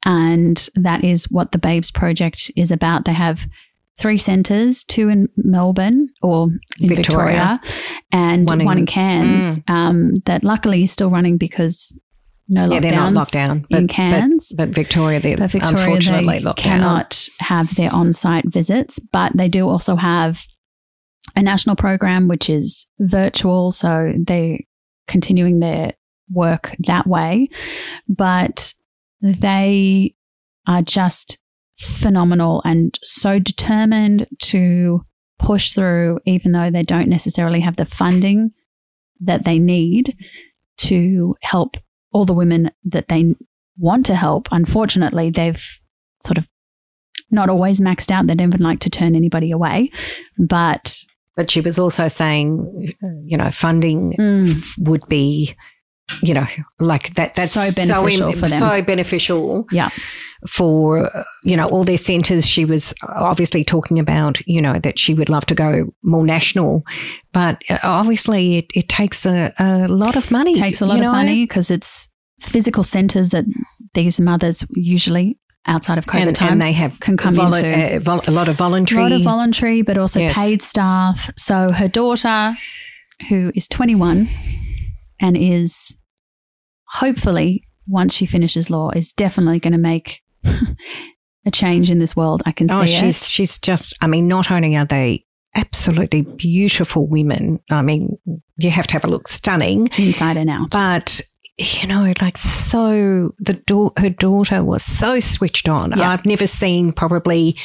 And 0.06 0.70
that 0.76 1.04
is 1.04 1.30
what 1.32 1.52
the 1.52 1.58
Babes 1.58 1.92
Project 1.92 2.52
is 2.56 2.72
about. 2.72 3.06
They 3.06 3.14
have 3.14 3.48
three 4.00 4.18
centres, 4.18 4.84
two 4.84 5.10
in 5.10 5.28
Melbourne 5.38 6.10
or 6.22 6.48
in 6.80 6.90
Victoria. 6.90 7.60
Victoria, 7.62 7.62
and 8.12 8.48
One 8.50 8.66
one 8.66 8.78
in- 8.78 8.82
in, 8.84 8.86
Cairns 8.88 9.60
um, 9.68 10.14
that 10.26 10.44
luckily 10.44 10.84
is 10.84 10.92
still 10.92 11.10
running 11.10 11.38
because 11.38 11.98
no 12.50 12.66
yeah, 12.66 12.80
lockdowns 12.80 12.82
they're 12.82 12.92
not 12.92 13.14
locked 13.14 13.32
down, 13.32 13.66
but, 13.70 13.80
in 13.80 13.88
but, 13.88 13.94
Cairns. 13.96 14.52
but 14.58 14.70
Victoria, 14.70 15.20
they're 15.22 15.38
But 15.38 15.52
Victoria, 15.52 15.78
unfortunately 15.78 16.40
they 16.40 16.44
locked 16.44 16.64
down. 16.64 16.80
cannot 16.80 17.30
have 17.40 17.74
their 17.76 17.94
on-site 17.94 18.46
visits, 18.48 19.00
but 19.12 19.32
they 19.36 19.48
do 19.48 19.68
also 19.70 19.96
have 19.96 20.44
a 21.36 21.42
national 21.42 21.76
program 21.76 22.28
which 22.28 22.50
is 22.50 22.86
virtual, 23.00 23.72
so 23.72 24.12
they're 24.28 24.60
continuing 25.08 25.60
their 25.60 25.94
work 26.32 26.76
that 26.88 27.08
way. 27.08 27.48
But 28.10 28.74
they 29.22 30.16
are 30.68 30.82
just 30.82 31.38
phenomenal 31.84 32.62
and 32.66 32.98
so 33.04 33.40
determined 33.40 34.28
to 34.40 35.06
push 35.40 35.72
through, 35.74 36.20
even 36.26 36.52
though 36.52 36.70
they 36.70 36.84
don't 36.84 37.10
necessarily 37.10 37.60
have 37.60 37.76
the 37.76 37.86
funding 37.86 38.52
that 39.20 39.44
they 39.44 39.60
need 39.60 40.16
to 40.78 41.36
help 41.42 41.78
all 42.12 42.26
the 42.26 42.34
women 42.34 42.72
that 42.86 43.08
they 43.08 43.36
want 43.78 44.06
to 44.06 44.16
help. 44.16 44.48
Unfortunately, 44.52 45.30
they've 45.30 45.64
sort 46.22 46.38
of 46.38 46.48
not 47.32 47.50
always 47.50 47.80
maxed 47.80 48.12
out. 48.12 48.28
They 48.28 48.36
don't 48.36 48.50
even 48.50 48.62
like 48.62 48.80
to 48.82 48.90
turn 48.90 49.16
anybody 49.16 49.52
away. 49.52 49.92
But 50.38 51.04
But 51.36 51.50
she 51.50 51.62
was 51.62 51.80
also 51.80 52.08
saying, 52.08 52.94
you 53.26 53.38
know, 53.38 53.50
funding 53.52 54.14
mm, 54.20 54.64
would 54.78 55.08
be, 55.08 55.56
you 56.22 56.34
know, 56.34 56.46
like 56.80 57.14
that. 57.16 57.34
That's 57.36 57.54
So 57.54 57.62
beneficial 57.76 58.30
in- 58.30 58.38
for 58.40 58.48
them. 58.48 58.60
So 58.60 58.82
beneficial 58.82 59.66
yeah, 59.72 59.90
for 60.48 61.10
you 61.44 61.56
know 61.58 61.68
all 61.68 61.84
their 61.84 61.98
centres. 61.98 62.46
She 62.48 62.66
was 62.66 62.94
obviously 63.08 63.64
talking 63.64 64.00
about, 64.00 64.46
you 64.48 64.62
know, 64.62 64.80
that 64.80 65.00
she 65.00 65.14
would 65.14 65.30
love 65.30 65.46
to 65.48 65.56
go 65.56 65.92
more 66.04 66.26
national, 66.26 66.84
but 67.32 67.62
uh, 67.70 67.80
obviously 67.84 68.58
it, 68.58 68.66
it 68.76 68.90
takes 68.90 69.26
a, 69.26 69.54
a 69.60 69.88
lot 69.88 70.16
of 70.16 70.30
money. 70.32 70.56
takes 70.56 70.82
a 70.82 70.86
lot 70.86 70.98
of 70.98 71.04
know? 71.04 71.12
money 71.12 71.44
because 71.46 71.72
it's 71.72 72.10
physical 72.42 72.84
centres 72.84 73.30
that 73.30 73.46
these 73.94 74.20
mothers 74.20 74.66
usually 74.72 75.38
outside 75.66 75.98
of 75.98 76.06
COVID 76.06 76.28
and, 76.28 76.36
times 76.36 76.52
and 76.52 76.62
they 76.62 76.74
have 76.74 77.00
can 77.00 77.16
come 77.16 77.36
volu- 77.36 77.58
into 77.64 77.96
uh, 77.96 78.00
vol- 78.00 78.24
a 78.28 78.32
lot 78.32 78.50
of 78.50 78.58
voluntary, 78.58 79.00
a 79.00 79.04
lot 79.04 79.12
of 79.14 79.22
voluntary, 79.24 79.82
but 79.82 79.98
also 79.98 80.20
Yes. 80.20 80.36
paid 80.36 80.62
staff. 80.62 81.30
So 81.38 81.72
her 81.72 81.88
daughter, 81.88 82.54
who 83.30 83.54
is 83.56 83.68
21 83.68 84.28
and 85.24 85.38
is 85.38 85.96
hopefully, 86.90 87.66
once 87.88 88.14
she 88.14 88.26
finishes 88.26 88.70
law, 88.70 88.92
is 88.92 89.14
definitely 89.14 89.60
going 89.60 89.72
to 89.72 89.80
make 89.80 90.22
a 90.46 91.52
change 91.52 91.90
in 91.90 92.00
this 92.00 92.16
world. 92.16 92.44
I 92.46 92.52
can 92.52 92.68
see. 92.68 92.76
oh, 92.76 92.86
see 92.86 92.92
she's 92.92 93.24
it. 93.24 93.28
she's 93.30 93.58
just. 93.58 93.96
I 94.02 94.08
mean, 94.08 94.28
not 94.28 94.52
only 94.52 94.76
are 94.76 94.86
they 94.86 95.26
absolutely 95.56 96.24
beautiful 96.24 97.08
women. 97.08 97.60
I 97.70 97.82
mean, 97.82 98.18
you 98.58 98.70
have 98.70 98.88
to 98.88 98.94
have 98.94 99.06
a 99.06 99.10
look, 99.10 99.30
stunning 99.30 99.88
inside 99.98 100.36
and 100.36 100.50
out. 100.50 100.72
But 100.72 101.22
you 101.58 101.88
know, 101.88 102.14
like 102.20 102.38
so, 102.38 103.34
the 103.40 103.54
da- 103.66 103.94
her 103.98 104.10
daughter 104.10 104.64
was 104.64 104.84
so 104.84 105.20
switched 105.22 105.70
on. 105.70 105.98
Yeah. 105.98 106.10
I've 106.10 106.26
never 106.26 106.48
seen 106.48 106.92
probably 106.92 107.58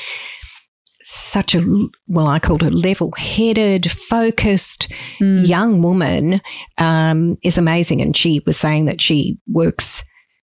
such 1.10 1.54
a 1.54 1.88
well, 2.06 2.26
I 2.26 2.38
called 2.38 2.62
her 2.62 2.70
level-headed, 2.70 3.90
focused 3.90 4.88
Mm. 5.20 5.48
young 5.48 5.82
woman. 5.82 6.40
Um, 6.78 7.36
is 7.42 7.58
amazing, 7.58 8.00
and 8.00 8.16
she 8.16 8.40
was 8.46 8.56
saying 8.56 8.84
that 8.86 9.00
she 9.00 9.38
works 9.48 10.04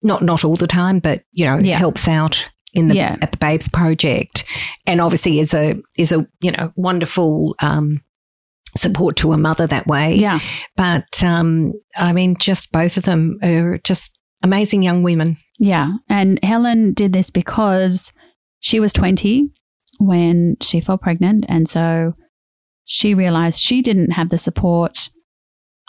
not 0.03 0.23
not 0.23 0.43
all 0.43 0.55
the 0.55 0.67
time, 0.67 0.99
but 0.99 1.23
you 1.31 1.45
know, 1.45 1.57
Yeah. 1.59 1.77
helps 1.77 2.07
out 2.07 2.49
in 2.73 2.87
the 2.87 2.95
Yeah. 2.95 3.15
at 3.21 3.31
the 3.31 3.37
Babes 3.37 3.67
Project, 3.67 4.43
and 4.85 5.01
obviously 5.01 5.39
is 5.39 5.53
a 5.53 5.75
is 5.97 6.11
a 6.11 6.25
you 6.41 6.51
know 6.51 6.71
wonderful. 6.75 7.55
Um, 7.59 8.01
support 8.77 9.15
to 9.15 9.31
a 9.33 9.37
mother 9.37 9.65
that 9.65 9.87
way 9.87 10.13
Yeah. 10.15 10.39
but 10.75 11.23
um, 11.23 11.73
I 11.95 12.13
mean, 12.13 12.35
just 12.37 12.71
both 12.71 12.95
of 12.97 13.05
them 13.05 13.39
are 13.41 13.79
just 13.79 14.19
amazing 14.43 14.83
young 14.83 15.01
women. 15.01 15.37
Yeah. 15.57 15.93
And 16.09 16.37
Helen 16.43 16.93
did 16.93 17.11
this 17.11 17.31
because 17.31 18.11
she 18.59 18.79
was 18.79 18.93
20 18.93 19.49
when 19.99 20.57
she 20.61 20.79
fell 20.79 20.97
pregnant. 20.97 21.45
And 21.49 21.67
so 21.67 22.13
she 22.85 23.13
realized 23.13 23.61
she 23.61 23.81
didn't 23.81 24.11
have 24.11 24.29
the 24.29 24.37
support 24.37 25.09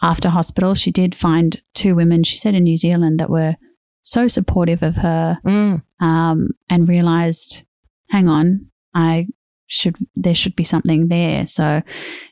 after 0.02 0.28
hospital. 0.28 0.74
She 0.74 0.90
did 0.90 1.14
find 1.14 1.60
two 1.74 1.94
women, 1.94 2.24
she 2.24 2.38
said 2.38 2.54
in 2.54 2.64
New 2.64 2.76
Zealand, 2.76 3.20
that 3.20 3.30
were 3.30 3.56
so 4.02 4.28
supportive 4.28 4.82
of 4.82 4.94
her 4.96 5.38
Mm. 5.44 5.82
um, 6.00 6.48
and 6.70 6.88
realized, 6.88 7.64
hang 8.10 8.28
on, 8.28 8.66
I 8.94 9.26
should 9.66 9.96
there 10.16 10.34
should 10.34 10.56
be 10.56 10.64
something 10.64 11.08
there. 11.08 11.46
So 11.46 11.82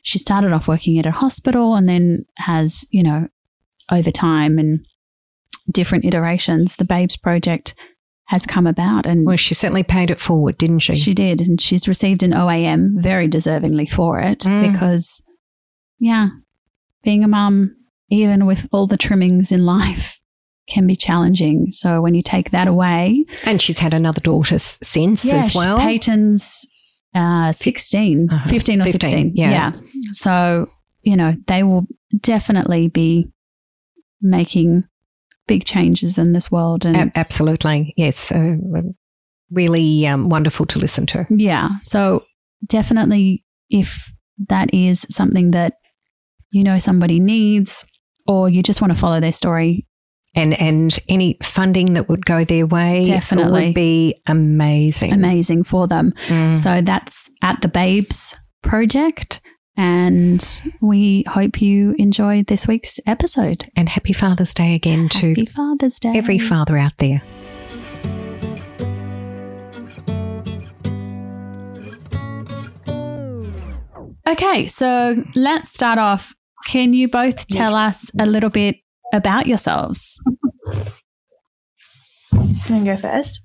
she 0.01 0.17
started 0.17 0.53
off 0.53 0.67
working 0.67 0.97
at 0.97 1.05
a 1.05 1.11
hospital 1.11 1.75
and 1.75 1.87
then 1.87 2.25
has, 2.37 2.83
you 2.89 3.03
know, 3.03 3.27
over 3.91 4.11
time 4.11 4.57
and 4.57 4.85
different 5.71 6.05
iterations, 6.05 6.77
the 6.77 6.85
Babes 6.85 7.15
Project 7.15 7.75
has 8.27 8.45
come 8.45 8.67
about 8.67 9.05
and 9.05 9.25
Well, 9.25 9.37
she 9.37 9.53
certainly 9.53 9.83
paid 9.83 10.09
it 10.11 10.19
forward, 10.19 10.57
didn't 10.57 10.79
she? 10.79 10.95
she 10.95 11.13
did 11.13 11.41
and 11.41 11.59
she's 11.61 11.87
received 11.87 12.23
an 12.23 12.31
OAM 12.31 13.01
very 13.01 13.27
deservingly 13.27 13.89
for 13.89 14.19
it 14.19 14.39
Mm. 14.41 14.71
because 14.71 15.21
yeah, 15.99 16.29
being 17.03 17.23
a 17.23 17.27
mum 17.27 17.75
even 18.09 18.45
with 18.45 18.67
all 18.71 18.87
the 18.87 18.97
trimmings 18.97 19.51
in 19.51 19.65
life 19.65 20.19
can 20.69 20.85
be 20.87 20.95
challenging. 20.95 21.71
So 21.71 22.01
when 22.01 22.13
you 22.15 22.21
take 22.21 22.51
that 22.51 22.67
away, 22.67 23.25
and 23.45 23.61
she's 23.61 23.79
had 23.79 23.93
another 23.93 24.19
daughter 24.21 24.55
s- 24.55 24.77
since 24.83 25.25
as 25.31 25.51
she- 25.51 25.57
well. 25.57 25.77
Payton's 25.77 26.65
uh, 27.15 27.51
16, 27.53 28.29
Uh-huh. 28.29 28.49
15 28.49 28.81
or 28.81 28.85
15, 28.85 28.99
16. 29.09 29.31
yeah. 29.35 29.71
So, 30.11 30.69
you 31.03 31.15
know, 31.15 31.35
they 31.47 31.63
will 31.63 31.87
definitely 32.21 32.89
be 32.89 33.29
making 34.21 34.83
big 35.47 35.65
changes 35.65 36.17
in 36.17 36.33
this 36.33 36.51
world. 36.51 36.85
And 36.85 36.95
A- 36.95 37.11
absolutely, 37.17 37.93
yes. 37.97 38.31
Uh, 38.31 38.55
really 39.51 40.05
um, 40.07 40.29
wonderful 40.29 40.65
to 40.67 40.79
listen 40.79 41.05
to. 41.07 41.25
yeah, 41.29 41.69
so 41.81 42.25
definitely 42.65 43.43
if 43.69 44.11
that 44.49 44.73
is 44.73 45.05
something 45.09 45.51
that 45.51 45.73
you 46.51 46.63
know 46.63 46.79
somebody 46.79 47.19
needs 47.19 47.85
or 48.27 48.49
you 48.49 48.61
just 48.61 48.81
want 48.81 48.91
to 48.93 48.99
follow 48.99 49.19
their 49.21 49.31
story, 49.31 49.85
And 50.35 50.53
and 50.59 50.97
any 51.07 51.37
funding 51.41 51.93
that 51.93 52.09
would 52.09 52.25
go 52.25 52.43
their 52.43 52.67
way 52.67 53.05
Definitely. 53.05 53.67
would 53.67 53.73
be 53.75 54.21
amazing. 54.27 55.13
amazing 55.13 55.63
for 55.63 55.87
them. 55.87 56.13
Mm. 56.27 56.57
So 56.57 56.81
that's 56.81 57.29
at 57.41 57.61
the 57.61 57.69
Babes 57.69 58.35
Project. 58.63 59.39
And 59.79 60.43
we 60.81 61.23
hope 61.27 61.61
you 61.61 61.93
enjoyed 61.99 62.47
this 62.47 62.67
week's 62.67 62.99
episode. 63.05 63.69
and 63.75 63.87
happy 63.87 64.11
Father's 64.13 64.53
Day 64.55 64.73
again 64.73 65.07
to 65.09 65.29
Happy 65.29 65.45
Father's 65.45 65.99
Day. 65.99 66.13
every 66.17 66.39
father 66.39 66.77
out 66.77 66.97
there. 66.97 67.21
Okay, 74.27 74.67
so 74.67 75.15
let's 75.35 75.69
start 75.69 75.99
off. 75.99 76.33
Can 76.65 76.93
you 76.93 77.07
both 77.07 77.47
tell 77.47 77.75
us 77.75 78.11
a 78.19 78.25
little 78.25 78.49
bit 78.49 78.75
about 79.13 79.47
yourselves? 79.47 80.19
Can 82.65 82.81
I 82.81 82.83
go 82.83 82.97
first? 82.97 83.39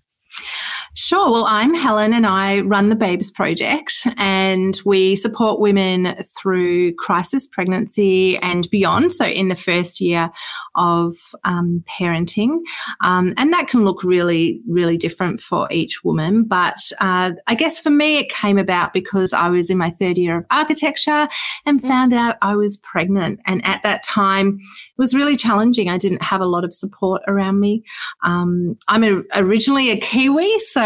Sure. 0.95 1.31
Well, 1.31 1.47
I'm 1.47 1.73
Helen 1.73 2.13
and 2.13 2.27
I 2.27 2.61
run 2.61 2.91
the 2.91 2.95
Babes 2.95 3.31
Project 3.31 4.07
and 4.19 4.79
we 4.85 5.17
support 5.17 5.59
women 5.59 6.23
through 6.39 6.95
crisis 6.97 7.47
pregnancy 7.47 8.37
and 8.39 8.69
beyond. 8.69 9.11
So, 9.13 9.25
in 9.25 9.49
the 9.49 9.57
first 9.57 10.03
year 10.03 10.31
of 10.75 11.17
um, 11.45 11.83
parenting. 11.89 12.59
Um, 13.01 13.35
and 13.37 13.53
that 13.53 13.69
can 13.69 13.85
look 13.85 14.03
really, 14.03 14.61
really 14.69 14.97
different 14.97 15.41
for 15.41 15.71
each 15.71 16.05
woman. 16.05 16.45
But 16.45 16.79
uh, 17.01 17.33
I 17.47 17.55
guess 17.55 17.79
for 17.79 17.91
me, 17.91 18.19
it 18.19 18.29
came 18.29 18.59
about 18.59 18.93
because 18.93 19.33
I 19.33 19.49
was 19.49 19.71
in 19.71 19.79
my 19.79 19.91
third 19.91 20.19
year 20.19 20.39
of 20.39 20.47
architecture 20.51 21.29
and 21.67 21.83
found 21.83 22.13
out 22.13 22.37
I 22.43 22.55
was 22.55 22.77
pregnant. 22.79 23.41
And 23.47 23.65
at 23.67 23.83
that 23.83 24.03
time, 24.03 24.59
it 24.61 24.99
was 24.99 25.15
really 25.15 25.37
challenging. 25.37 25.89
I 25.89 25.99
didn't 25.99 26.23
have 26.23 26.41
a 26.41 26.47
lot 26.47 26.65
of 26.65 26.75
support 26.75 27.23
around 27.27 27.61
me. 27.61 27.83
Um, 28.23 28.79
I'm 28.89 29.05
a, 29.05 29.23
originally 29.35 29.91
a 29.91 29.99
Kiwi, 29.99 30.59
so 30.61 30.82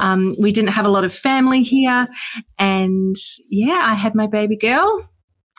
um, 0.00 0.34
we 0.38 0.52
didn't 0.52 0.70
have 0.70 0.86
a 0.86 0.88
lot 0.88 1.04
of 1.04 1.12
family 1.12 1.62
here. 1.62 2.08
And 2.58 3.16
yeah, 3.48 3.80
I 3.84 3.94
had 3.94 4.14
my 4.14 4.26
baby 4.26 4.56
girl. 4.56 5.08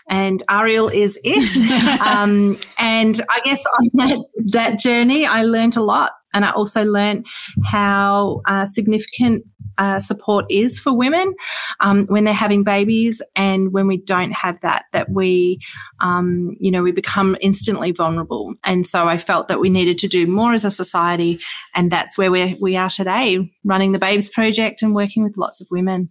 And 0.10 0.44
Ariel 0.50 0.90
is 0.90 1.20
it. 1.24 2.02
um, 2.02 2.58
and 2.78 3.22
I 3.30 3.40
guess 3.42 3.64
on 3.66 3.90
that, 3.94 4.26
that 4.52 4.80
journey, 4.80 5.26
I 5.26 5.44
learned 5.44 5.78
a 5.78 5.84
lot. 5.84 6.12
And 6.34 6.46
I 6.46 6.52
also 6.52 6.84
learned 6.84 7.26
how 7.64 8.42
uh, 8.46 8.66
significant 8.66 9.46
uh, 9.80 9.98
support 9.98 10.46
is 10.50 10.78
for 10.78 10.94
women 10.94 11.34
um, 11.80 12.06
when 12.08 12.26
they're 12.26 12.34
having 12.34 12.64
babies 12.64 13.22
and 13.36 13.72
when 13.72 13.88
we 13.88 13.98
don't 13.98 14.34
have 14.34 14.60
that, 14.62 14.84
that 14.92 15.10
we, 15.10 15.58
um, 16.02 16.56
you 16.60 16.70
know, 16.70 16.84
we 16.84 16.92
become 16.92 17.38
instantly 17.40 17.92
vulnerable. 17.92 18.54
And 18.66 18.86
so 18.86 19.08
I 19.08 19.18
felt 19.18 19.48
that 19.48 19.62
we 19.62 19.70
needed 19.70 19.98
to 20.00 20.10
do 20.10 20.28
more 20.28 20.52
as 20.52 20.66
a 20.66 20.72
society. 20.72 21.40
And 21.74 21.90
that's 21.90 22.18
where 22.18 22.30
we're, 22.30 22.56
we 22.62 22.76
are 22.76 22.90
today, 22.90 23.50
running 23.64 23.94
the 23.94 24.00
Babes 24.00 24.28
Project 24.28 24.82
and 24.82 24.94
working 24.94 25.24
with 25.24 25.38
lots 25.38 25.62
of 25.62 25.68
women. 25.72 26.10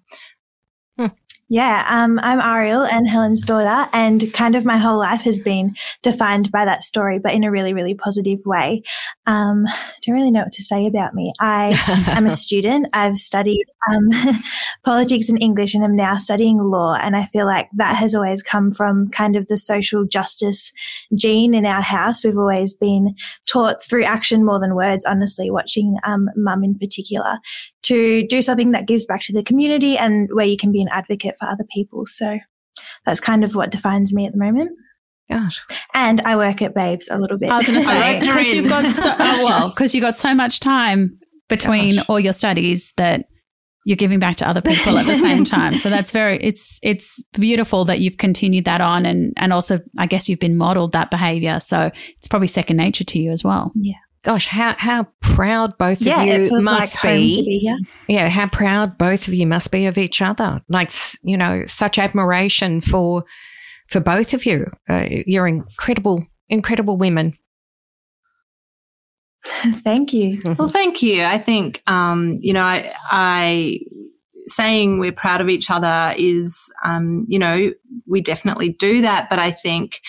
Yeah, 1.50 1.86
um, 1.88 2.18
I'm 2.22 2.40
Ariel 2.40 2.82
and 2.82 3.08
Helen's 3.08 3.42
daughter, 3.42 3.88
and 3.94 4.30
kind 4.34 4.54
of 4.54 4.66
my 4.66 4.76
whole 4.76 4.98
life 4.98 5.22
has 5.22 5.40
been 5.40 5.76
defined 6.02 6.52
by 6.52 6.66
that 6.66 6.82
story, 6.82 7.18
but 7.18 7.32
in 7.32 7.42
a 7.42 7.50
really, 7.50 7.72
really 7.72 7.94
positive 7.94 8.40
way. 8.44 8.82
Um, 9.26 9.64
don't 10.04 10.14
really 10.14 10.30
know 10.30 10.42
what 10.42 10.52
to 10.52 10.62
say 10.62 10.84
about 10.84 11.14
me. 11.14 11.32
I 11.40 11.74
am 12.08 12.26
a 12.26 12.30
student. 12.44 12.88
I've 12.92 13.16
studied 13.16 13.64
um, 13.90 14.10
politics 14.84 15.30
and 15.30 15.40
English, 15.40 15.74
and 15.74 15.82
I'm 15.82 15.96
now 15.96 16.18
studying 16.18 16.58
law. 16.58 16.96
And 17.00 17.16
I 17.16 17.24
feel 17.24 17.46
like 17.46 17.70
that 17.76 17.96
has 17.96 18.14
always 18.14 18.42
come 18.42 18.70
from 18.70 19.08
kind 19.08 19.34
of 19.34 19.46
the 19.46 19.56
social 19.56 20.04
justice 20.04 20.70
gene 21.14 21.54
in 21.54 21.64
our 21.64 21.80
house. 21.80 22.22
We've 22.22 22.36
always 22.36 22.74
been 22.74 23.14
taught 23.50 23.82
through 23.82 24.04
action 24.04 24.44
more 24.44 24.60
than 24.60 24.74
words. 24.74 25.06
Honestly, 25.06 25.50
watching 25.50 25.96
um, 26.04 26.28
mum 26.36 26.62
in 26.62 26.78
particular 26.78 27.38
to 27.82 28.26
do 28.26 28.42
something 28.42 28.72
that 28.72 28.86
gives 28.86 29.04
back 29.04 29.22
to 29.22 29.32
the 29.32 29.42
community 29.42 29.96
and 29.96 30.28
where 30.32 30.46
you 30.46 30.56
can 30.56 30.72
be 30.72 30.82
an 30.82 30.88
advocate 30.90 31.36
for 31.38 31.48
other 31.48 31.64
people. 31.72 32.06
So 32.06 32.38
that's 33.06 33.20
kind 33.20 33.44
of 33.44 33.54
what 33.54 33.70
defines 33.70 34.12
me 34.12 34.26
at 34.26 34.32
the 34.32 34.38
moment. 34.38 34.70
Gosh. 35.30 35.60
And 35.94 36.20
I 36.22 36.36
work 36.36 36.62
at 36.62 36.74
Babes 36.74 37.08
a 37.10 37.18
little 37.18 37.38
bit. 37.38 37.50
I 37.50 37.58
was 37.58 37.66
going 37.66 37.80
to 37.80 37.86
say 37.86 38.20
because 38.20 38.52
you've 38.52 38.68
got 38.68 38.84
so, 38.94 39.14
oh, 39.18 39.44
well 39.44 39.68
because 39.70 39.94
you 39.94 40.00
got 40.00 40.16
so 40.16 40.34
much 40.34 40.60
time 40.60 41.18
between 41.48 41.96
Gosh. 41.96 42.06
all 42.08 42.20
your 42.20 42.32
studies 42.32 42.92
that 42.96 43.26
you're 43.84 43.96
giving 43.96 44.18
back 44.18 44.36
to 44.36 44.48
other 44.48 44.60
people 44.60 44.98
at 44.98 45.06
the 45.06 45.18
same 45.18 45.44
time. 45.46 45.76
So 45.78 45.88
that's 45.88 46.10
very 46.10 46.38
it's 46.38 46.78
it's 46.82 47.22
beautiful 47.32 47.84
that 47.86 48.00
you've 48.00 48.18
continued 48.18 48.64
that 48.66 48.80
on 48.80 49.06
and 49.06 49.32
and 49.36 49.52
also 49.52 49.80
I 49.96 50.06
guess 50.06 50.28
you've 50.28 50.40
been 50.40 50.56
modeled 50.56 50.92
that 50.92 51.10
behavior. 51.10 51.60
So 51.60 51.90
it's 52.18 52.28
probably 52.28 52.48
second 52.48 52.76
nature 52.76 53.04
to 53.04 53.18
you 53.18 53.30
as 53.30 53.44
well. 53.44 53.72
Gosh, 54.22 54.46
how 54.48 54.74
how 54.78 55.06
proud 55.20 55.78
both 55.78 56.02
yeah, 56.02 56.22
of 56.22 56.26
you 56.26 56.48
feels 56.48 56.64
like 56.64 56.80
must 56.80 57.02
be. 57.02 57.42
be 57.42 57.58
here. 57.60 57.78
Yeah, 58.08 58.28
how 58.28 58.48
proud 58.48 58.98
both 58.98 59.28
of 59.28 59.34
you 59.34 59.46
must 59.46 59.70
be 59.70 59.86
of 59.86 59.96
each 59.96 60.20
other. 60.20 60.60
Like 60.68 60.92
you 61.22 61.36
know, 61.36 61.64
such 61.66 61.98
admiration 61.98 62.80
for 62.80 63.24
for 63.88 64.00
both 64.00 64.34
of 64.34 64.44
you. 64.44 64.70
Uh, 64.88 65.06
you're 65.08 65.46
incredible, 65.46 66.26
incredible 66.48 66.98
women. 66.98 67.38
Thank 69.44 70.12
you. 70.12 70.40
Well, 70.58 70.68
thank 70.68 71.00
you. 71.00 71.22
I 71.22 71.38
think, 71.38 71.82
um, 71.86 72.34
you 72.40 72.52
know, 72.52 72.62
I, 72.62 72.92
I 73.10 73.80
saying 74.46 74.98
we're 74.98 75.12
proud 75.12 75.40
of 75.40 75.48
each 75.48 75.70
other 75.70 76.14
is, 76.18 76.70
um, 76.84 77.24
you 77.28 77.38
know, 77.38 77.72
we 78.06 78.20
definitely 78.20 78.70
do 78.70 79.00
that. 79.02 79.30
But 79.30 79.38
I 79.38 79.50
think 79.50 80.00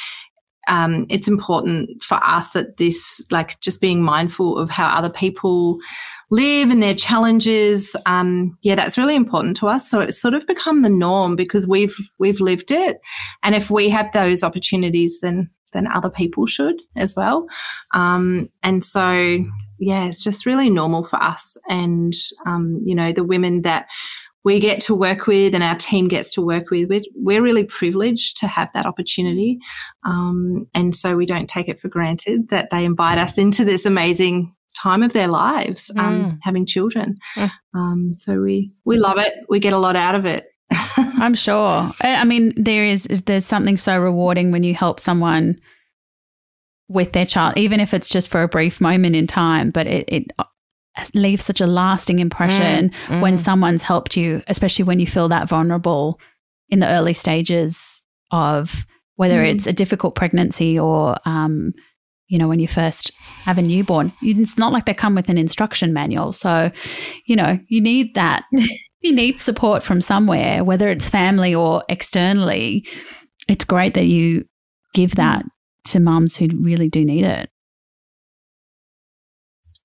um, 0.70 1.06
it's 1.10 1.28
important 1.28 2.02
for 2.02 2.24
us 2.24 2.52
that 2.52 2.78
this, 2.78 3.22
like, 3.32 3.60
just 3.60 3.82
being 3.82 4.02
mindful 4.02 4.58
of 4.58 4.70
how 4.70 4.88
other 4.88 5.10
people 5.10 5.80
live 6.32 6.70
and 6.70 6.82
their 6.82 6.94
challenges. 6.94 7.96
Um, 8.06 8.58
yeah, 8.62 8.76
that's 8.76 8.98
really 8.98 9.16
important 9.16 9.58
to 9.58 9.68
us. 9.68 9.90
So 9.90 10.00
it's 10.00 10.22
sort 10.22 10.34
of 10.34 10.48
become 10.48 10.82
the 10.82 10.90
norm 10.90 11.36
because 11.36 11.68
we've 11.68 11.96
we've 12.20 12.40
lived 12.40 12.72
it, 12.72 13.00
and 13.44 13.56
if 13.56 13.70
we 13.70 13.90
have 13.90 14.12
those 14.14 14.44
opportunities, 14.44 15.20
then 15.22 15.50
then 15.74 15.88
other 15.88 16.10
people 16.10 16.46
should 16.46 16.76
as 16.96 17.16
well. 17.16 17.48
Um, 17.94 18.50
and 18.64 18.84
so 18.84 19.40
yeah, 19.80 20.06
it's 20.06 20.24
just 20.24 20.46
really 20.46 20.70
normal 20.70 21.04
for 21.04 21.22
us, 21.22 21.58
and 21.68 22.14
um, 22.46 22.78
you 22.80 22.96
know 22.96 23.12
the 23.12 23.24
women 23.24 23.64
that 23.64 23.88
we 24.44 24.60
get 24.60 24.80
to 24.82 24.96
work 24.96 25.28
with 25.28 25.54
and 25.54 25.64
our 25.64 25.76
team 25.76 26.08
gets 26.08 26.34
to 26.34 26.42
work 26.42 26.70
with, 26.70 26.90
we're, 26.90 27.02
we're 27.16 27.42
really 27.42 27.66
privileged 27.66 28.38
to 28.38 28.48
have 28.48 28.70
that 28.74 28.86
opportunity. 28.86 29.60
Um, 30.06 30.68
and 30.74 30.96
so 30.96 31.16
we 31.16 31.26
don't 31.26 31.50
take 31.50 31.68
it 31.68 31.80
for 31.80 31.90
granted 31.90 32.50
that 32.50 32.70
they 32.70 32.86
invite 32.86 33.18
us 33.18 33.38
into 33.38 33.66
this 33.66 33.86
amazing 33.86 34.56
time 34.82 35.04
of 35.04 35.14
their 35.14 35.28
lives, 35.28 35.92
um, 35.98 36.24
mm. 36.24 36.38
having 36.42 36.66
children. 36.66 37.18
Mm. 37.36 37.52
Um, 37.76 38.14
so 38.16 38.42
we 38.42 38.72
we 38.86 38.98
love 38.98 39.18
it. 39.18 39.34
We 39.50 39.60
get 39.60 39.74
a 39.74 39.78
lot 39.78 39.96
out 39.96 40.16
of 40.16 40.26
it. 40.26 40.46
I'm 40.98 41.34
sure. 41.34 41.92
I 42.02 42.24
mean, 42.24 42.54
there 42.56 42.86
is 42.86 43.04
there's 43.26 43.46
something 43.46 43.78
so 43.78 44.00
rewarding 44.00 44.52
when 44.52 44.64
you 44.64 44.74
help 44.74 45.00
someone 45.00 45.60
with 46.88 47.12
their 47.12 47.26
child, 47.26 47.58
even 47.58 47.80
if 47.80 47.94
it's 47.94 48.10
just 48.10 48.30
for 48.30 48.42
a 48.42 48.48
brief 48.48 48.80
moment 48.80 49.16
in 49.16 49.28
time. 49.28 49.72
But 49.72 49.88
it, 49.88 50.06
it 50.08 50.32
leaves 51.14 51.44
such 51.44 51.62
a 51.62 51.68
lasting 51.68 52.20
impression 52.20 52.92
mm. 53.08 53.22
when 53.22 53.36
mm. 53.36 53.40
someone's 53.40 53.82
helped 53.82 54.16
you, 54.18 54.42
especially 54.48 54.84
when 54.86 55.00
you 55.00 55.08
feel 55.08 55.30
that 55.30 55.50
vulnerable 55.50 56.20
in 56.70 56.80
the 56.80 56.88
early 56.88 57.14
stages 57.14 58.02
of 58.32 58.86
whether 59.16 59.44
mm. 59.44 59.50
it's 59.50 59.68
a 59.68 59.74
difficult 59.74 60.16
pregnancy 60.16 60.78
or 60.80 61.18
um, 61.26 61.74
you 62.30 62.38
know, 62.38 62.48
when 62.48 62.60
you 62.60 62.68
first 62.68 63.12
have 63.44 63.58
a 63.58 63.62
newborn. 63.62 64.12
It's 64.22 64.58
not 64.58 64.72
like 64.72 64.86
they 64.86 64.94
come 64.94 65.16
with 65.16 65.30
an 65.30 65.38
instruction 65.38 65.94
manual. 65.94 66.32
So, 66.32 66.72
you 67.26 67.36
know, 67.36 67.60
you 67.68 67.82
need 67.82 68.14
that. 68.14 68.46
you 69.02 69.14
need 69.14 69.40
support 69.40 69.84
from 69.84 70.00
somewhere, 70.00 70.64
whether 70.64 70.90
it's 70.90 71.10
family 71.10 71.54
or 71.56 71.84
externally. 71.90 72.86
It's 73.48 73.66
great 73.66 73.96
that 73.96 74.06
you 74.06 74.46
give 74.94 75.16
that 75.16 75.44
to 75.86 76.00
mums 76.00 76.36
who 76.36 76.50
really 76.62 76.88
do 76.88 77.04
need 77.04 77.26
it. 77.26 77.50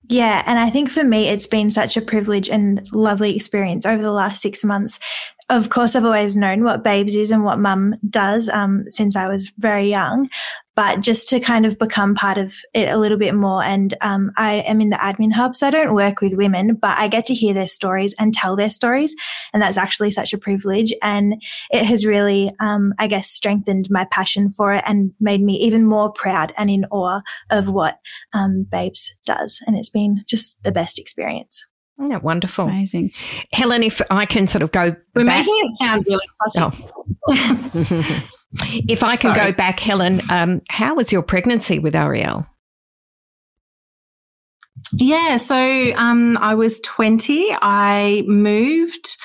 Yeah, 0.09 0.43
and 0.45 0.59
I 0.59 0.69
think 0.69 0.89
for 0.89 1.03
me, 1.03 1.27
it's 1.27 1.47
been 1.47 1.71
such 1.71 1.97
a 1.97 2.01
privilege 2.01 2.49
and 2.49 2.85
lovely 2.91 3.35
experience 3.35 3.85
over 3.85 4.01
the 4.01 4.11
last 4.11 4.41
six 4.41 4.63
months. 4.63 4.99
Of 5.49 5.69
course, 5.69 5.95
I've 5.95 6.05
always 6.05 6.35
known 6.35 6.63
what 6.63 6.83
Babes 6.83 7.15
is 7.15 7.31
and 7.31 7.43
what 7.43 7.59
mum 7.59 7.95
does 8.09 8.49
um, 8.49 8.83
since 8.87 9.15
I 9.15 9.27
was 9.27 9.51
very 9.57 9.89
young, 9.89 10.27
but 10.75 10.99
just 11.01 11.29
to 11.29 11.39
kind 11.39 11.65
of 11.65 11.79
become 11.79 12.15
part 12.15 12.37
of 12.37 12.53
it 12.73 12.89
a 12.89 12.97
little 12.97 13.17
bit 13.17 13.33
more. 13.33 13.63
And 13.63 13.95
um, 14.01 14.31
I 14.37 14.55
am 14.67 14.81
in 14.81 14.89
the 14.89 14.97
admin 14.97 15.31
hub, 15.31 15.55
so 15.55 15.67
I 15.67 15.71
don't 15.71 15.95
work 15.95 16.21
with 16.21 16.35
women, 16.35 16.75
but 16.75 16.97
I 16.97 17.07
get 17.07 17.25
to 17.27 17.33
hear 17.33 17.53
their 17.53 17.67
stories 17.67 18.13
and 18.19 18.33
tell 18.33 18.55
their 18.55 18.69
stories. 18.69 19.15
And 19.53 19.61
that's 19.61 19.77
actually 19.77 20.11
such 20.11 20.33
a 20.33 20.37
privilege. 20.37 20.93
And 21.01 21.41
it 21.71 21.85
has 21.85 22.05
really, 22.05 22.51
um, 22.59 22.93
I 22.99 23.07
guess, 23.07 23.29
strengthened 23.29 23.87
my 23.89 24.05
passion 24.11 24.51
for 24.51 24.73
it 24.73 24.83
and 24.85 25.11
made 25.19 25.41
me 25.41 25.53
even 25.61 25.85
more 25.85 26.11
proud 26.11 26.53
and 26.57 26.69
in 26.69 26.85
awe 26.91 27.21
of 27.49 27.69
what 27.69 27.99
um, 28.33 28.67
Babes 28.69 29.15
does. 29.25 29.61
And 29.65 29.77
it's 29.77 29.89
been 29.89 30.23
just 30.27 30.61
the 30.63 30.71
best 30.71 30.99
experience. 30.99 31.65
Yeah, 31.97 32.17
wonderful. 32.17 32.65
Amazing. 32.65 33.11
Helen, 33.53 33.81
if 33.81 34.01
I 34.11 34.25
can 34.25 34.47
sort 34.47 34.61
of 34.63 34.71
go 34.73 34.95
We're 35.13 35.25
back. 35.25 35.45
making 35.45 35.55
it 35.57 35.71
sound 35.77 36.05
really 36.05 36.25
positive. 36.43 36.91
Oh. 37.29 38.29
if 38.87 39.03
I 39.03 39.15
can 39.15 39.35
Sorry. 39.35 39.51
go 39.51 39.57
back, 39.57 39.79
Helen, 39.79 40.21
um, 40.29 40.61
how 40.69 40.95
was 40.95 41.11
your 41.11 41.21
pregnancy 41.21 41.79
with 41.79 41.95
Ariel? 41.95 42.45
Yeah, 44.93 45.37
so 45.37 45.93
um, 45.95 46.37
I 46.37 46.53
was 46.55 46.79
20. 46.81 47.49
I 47.61 48.23
moved 48.27 49.17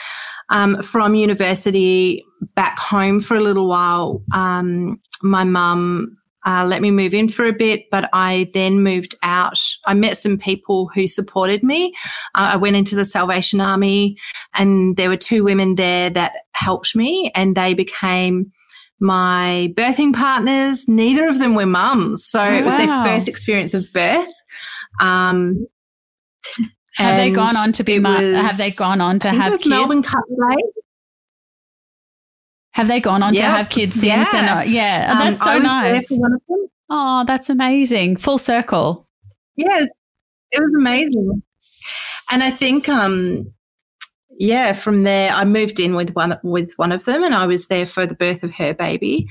um, 0.49 0.83
from 0.83 1.15
university 1.15 2.25
back 2.55 2.79
home 2.79 3.21
for 3.21 3.37
a 3.37 3.41
little 3.41 3.69
while. 3.69 4.23
Um, 4.33 5.01
my 5.23 5.45
mum 5.45 6.17
uh, 6.47 6.65
let 6.67 6.81
me 6.81 6.91
move 6.91 7.13
in 7.13 7.29
for 7.29 7.45
a 7.45 7.53
bit, 7.53 7.91
but 7.91 8.09
I 8.13 8.51
then 8.55 8.83
moved 8.83 9.15
out. 9.23 9.59
I 9.87 9.95
met 9.95 10.17
some 10.17 10.39
people 10.39 10.91
who 10.95 11.07
supported 11.07 11.63
me. 11.63 11.93
Uh, 12.35 12.53
I 12.53 12.57
went 12.57 12.77
into 12.77 12.97
the 12.97 13.05
Salvation 13.05 13.61
Army, 13.61 14.17
and 14.55 14.97
there 14.97 15.11
were 15.11 15.19
two 15.19 15.45
women 15.45 15.75
there 15.75 16.09
that 16.11 16.33
helped 16.53 16.97
me, 16.97 17.31
and 17.35 17.57
they 17.57 17.75
became 17.75 18.51
my 19.01 19.73
birthing 19.77 20.15
partners. 20.15 20.87
Neither 20.87 21.27
of 21.27 21.39
them 21.39 21.55
were 21.55 21.67
mums, 21.67 22.25
so 22.25 22.43
oh, 22.43 22.53
it 22.53 22.65
was 22.65 22.75
wow. 22.75 22.79
their 22.79 23.05
first 23.05 23.29
experience 23.29 23.75
of 23.75 23.91
birth. 23.93 24.29
Um, 25.01 25.67
have 26.97 27.17
they 27.17 27.31
gone 27.31 27.57
on 27.57 27.73
to 27.73 27.85
be? 27.85 27.99
Was, 27.99 28.35
have 28.35 28.59
they 28.59 28.71
gone 28.71 29.01
on 29.01 29.19
to 29.21 29.31
have 29.31 29.53
kids? 29.53 29.67
Melbourne. 29.67 30.05
Have 32.73 32.89
they 32.89 33.01
gone 33.01 33.23
on 33.23 33.35
yep. 33.35 33.43
to 33.43 33.51
have 33.51 33.69
kids 33.69 33.95
since? 33.95 34.05
Yeah, 34.05 34.27
and, 34.35 34.49
uh, 34.49 34.71
yeah. 34.71 35.13
Um, 35.13 35.19
that's 35.19 35.43
so 35.43 35.59
nice. 35.59 36.09
Oh, 36.89 37.25
that's 37.27 37.49
amazing. 37.49 38.17
Full 38.17 38.39
circle. 38.39 39.09
Yes, 39.57 39.89
it 40.53 40.61
was 40.61 40.73
amazing. 40.77 41.43
And 42.31 42.43
I 42.43 42.51
think, 42.51 42.89
um, 42.89 43.53
yeah, 44.41 44.73
from 44.73 45.03
there 45.03 45.33
I 45.33 45.45
moved 45.45 45.79
in 45.79 45.95
with 45.95 46.15
one 46.17 46.39
with 46.43 46.73
one 46.77 46.93
of 46.93 47.05
them, 47.05 47.23
and 47.23 47.35
I 47.35 47.47
was 47.47 47.67
there 47.67 47.85
for 47.85 48.07
the 48.07 48.15
birth 48.15 48.43
of 48.43 48.51
her 48.53 48.73
baby. 48.73 49.29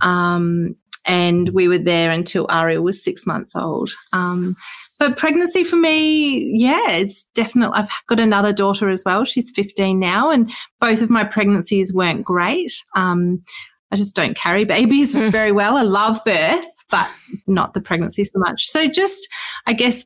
Um, 0.00 0.74
and 1.06 1.50
we 1.50 1.68
were 1.68 1.78
there 1.78 2.10
until 2.10 2.48
Ariel 2.50 2.82
was 2.82 3.02
six 3.02 3.24
months 3.24 3.54
old. 3.54 3.90
Um, 4.12 4.56
but 4.98 5.16
pregnancy 5.16 5.62
for 5.62 5.76
me, 5.76 6.50
yeah, 6.52 6.90
it's 6.90 7.26
definitely. 7.36 7.78
I've 7.78 7.88
got 8.08 8.18
another 8.18 8.52
daughter 8.52 8.90
as 8.90 9.04
well. 9.06 9.24
She's 9.24 9.48
15 9.52 10.00
now, 10.00 10.28
and 10.28 10.50
both 10.80 11.02
of 11.02 11.08
my 11.08 11.22
pregnancies 11.22 11.94
weren't 11.94 12.24
great. 12.24 12.72
Um, 12.96 13.44
I 13.92 13.96
just 13.96 14.16
don't 14.16 14.36
carry 14.36 14.64
babies 14.64 15.14
very 15.30 15.52
well. 15.52 15.76
I 15.76 15.82
love 15.82 16.18
birth, 16.24 16.84
but 16.90 17.08
not 17.46 17.74
the 17.74 17.80
pregnancy 17.80 18.24
so 18.24 18.40
much. 18.40 18.66
So, 18.66 18.88
just 18.88 19.28
I 19.68 19.72
guess 19.72 20.04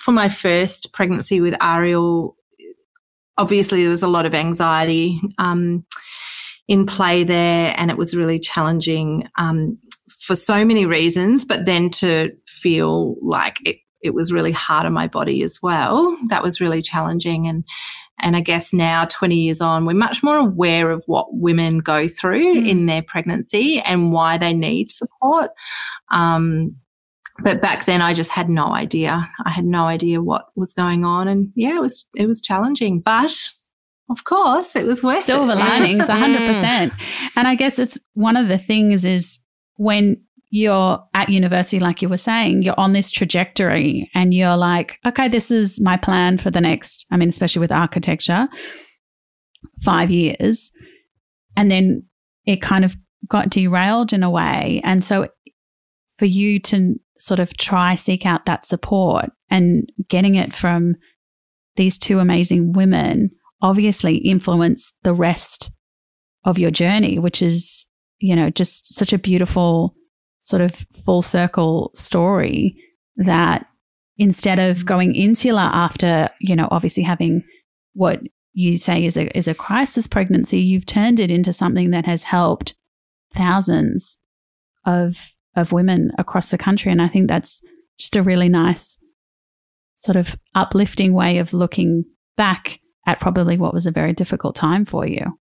for 0.00 0.10
my 0.10 0.28
first 0.28 0.92
pregnancy 0.92 1.40
with 1.40 1.54
Ariel, 1.62 2.36
obviously 3.38 3.82
there 3.82 3.90
was 3.90 4.02
a 4.02 4.08
lot 4.08 4.26
of 4.26 4.34
anxiety 4.34 5.20
um, 5.38 5.84
in 6.68 6.86
play 6.86 7.24
there, 7.24 7.74
and 7.76 7.90
it 7.90 7.96
was 7.96 8.16
really 8.16 8.38
challenging 8.38 9.28
um, 9.36 9.78
for 10.20 10.36
so 10.36 10.64
many 10.64 10.86
reasons. 10.86 11.44
But 11.44 11.66
then 11.66 11.90
to 11.90 12.30
feel 12.46 13.16
like 13.20 13.58
it 13.64 13.76
it 14.02 14.14
was 14.14 14.32
really 14.32 14.52
hard 14.52 14.84
on 14.84 14.92
my 14.92 15.06
body 15.06 15.42
as 15.42 15.60
well. 15.62 16.16
That 16.28 16.42
was 16.42 16.60
really 16.60 16.82
challenging. 16.82 17.46
And, 17.46 17.64
and 18.20 18.36
I 18.36 18.40
guess 18.40 18.72
now, 18.72 19.06
20 19.06 19.36
years 19.36 19.60
on, 19.60 19.86
we're 19.86 19.94
much 19.94 20.22
more 20.22 20.36
aware 20.36 20.90
of 20.90 21.04
what 21.06 21.34
women 21.34 21.78
go 21.78 22.08
through 22.08 22.54
mm. 22.56 22.68
in 22.68 22.86
their 22.86 23.02
pregnancy 23.02 23.80
and 23.80 24.12
why 24.12 24.38
they 24.38 24.52
need 24.52 24.90
support. 24.90 25.50
Um, 26.10 26.76
but 27.40 27.62
back 27.62 27.86
then 27.86 28.02
I 28.02 28.14
just 28.14 28.30
had 28.30 28.48
no 28.48 28.74
idea. 28.74 29.28
I 29.44 29.50
had 29.50 29.64
no 29.64 29.86
idea 29.86 30.22
what 30.22 30.46
was 30.54 30.72
going 30.72 31.04
on. 31.04 31.28
And 31.28 31.52
yeah, 31.54 31.76
it 31.76 31.80
was, 31.80 32.06
it 32.14 32.26
was 32.26 32.40
challenging, 32.40 33.00
but 33.00 33.32
of 34.10 34.24
course 34.24 34.76
it 34.76 34.84
was 34.84 35.02
worth 35.02 35.18
it. 35.18 35.24
Silver 35.24 35.52
it. 35.52 35.58
linings, 35.58 36.02
100%. 36.06 36.92
and 37.36 37.48
I 37.48 37.54
guess 37.54 37.78
it's 37.78 37.98
one 38.14 38.36
of 38.36 38.48
the 38.48 38.58
things 38.58 39.04
is 39.04 39.38
when 39.76 40.22
you're 40.50 41.02
at 41.14 41.30
university, 41.30 41.80
like 41.80 42.02
you 42.02 42.10
were 42.10 42.18
saying, 42.18 42.62
you're 42.62 42.78
on 42.78 42.92
this 42.92 43.10
trajectory 43.10 44.10
and 44.14 44.34
you're 44.34 44.56
like, 44.56 44.98
okay, 45.06 45.26
this 45.26 45.50
is 45.50 45.80
my 45.80 45.96
plan 45.96 46.36
for 46.36 46.50
the 46.50 46.60
next, 46.60 47.06
I 47.10 47.16
mean, 47.16 47.30
especially 47.30 47.60
with 47.60 47.72
architecture, 47.72 48.48
five 49.82 50.10
years. 50.10 50.70
And 51.56 51.70
then 51.70 52.04
it 52.44 52.60
kind 52.60 52.84
of 52.84 52.96
got 53.28 53.48
derailed 53.48 54.12
in 54.12 54.22
a 54.22 54.30
way. 54.30 54.82
And 54.84 55.02
so 55.02 55.28
for 56.18 56.26
you 56.26 56.60
to 56.60 57.00
sort 57.22 57.40
of 57.40 57.56
try 57.56 57.94
seek 57.94 58.26
out 58.26 58.46
that 58.46 58.64
support 58.64 59.26
and 59.48 59.90
getting 60.08 60.34
it 60.34 60.52
from 60.52 60.96
these 61.76 61.96
two 61.96 62.18
amazing 62.18 62.72
women 62.72 63.30
obviously 63.60 64.16
influenced 64.16 64.94
the 65.04 65.14
rest 65.14 65.70
of 66.44 66.58
your 66.58 66.72
journey, 66.72 67.18
which 67.18 67.40
is, 67.40 67.86
you 68.18 68.34
know, 68.34 68.50
just 68.50 68.92
such 68.92 69.12
a 69.12 69.18
beautiful 69.18 69.94
sort 70.40 70.60
of 70.60 70.84
full 71.04 71.22
circle 71.22 71.92
story 71.94 72.76
that 73.16 73.66
instead 74.18 74.58
of 74.58 74.84
going 74.84 75.14
insular 75.14 75.60
after, 75.60 76.28
you 76.40 76.56
know, 76.56 76.66
obviously 76.72 77.04
having 77.04 77.44
what 77.94 78.20
you 78.52 78.76
say 78.76 79.04
is 79.04 79.16
a 79.16 79.36
is 79.38 79.46
a 79.46 79.54
crisis 79.54 80.08
pregnancy, 80.08 80.58
you've 80.58 80.86
turned 80.86 81.20
it 81.20 81.30
into 81.30 81.52
something 81.52 81.92
that 81.92 82.04
has 82.04 82.24
helped 82.24 82.74
thousands 83.32 84.18
of 84.84 85.32
of 85.56 85.72
women 85.72 86.12
across 86.18 86.48
the 86.48 86.58
country. 86.58 86.90
And 86.90 87.02
I 87.02 87.08
think 87.08 87.28
that's 87.28 87.60
just 87.98 88.16
a 88.16 88.22
really 88.22 88.48
nice 88.48 88.98
sort 89.96 90.16
of 90.16 90.36
uplifting 90.54 91.12
way 91.12 91.38
of 91.38 91.52
looking 91.52 92.04
back 92.36 92.80
at 93.06 93.20
probably 93.20 93.56
what 93.56 93.74
was 93.74 93.86
a 93.86 93.92
very 93.92 94.12
difficult 94.12 94.56
time 94.56 94.84
for 94.84 95.06
you. 95.06 95.38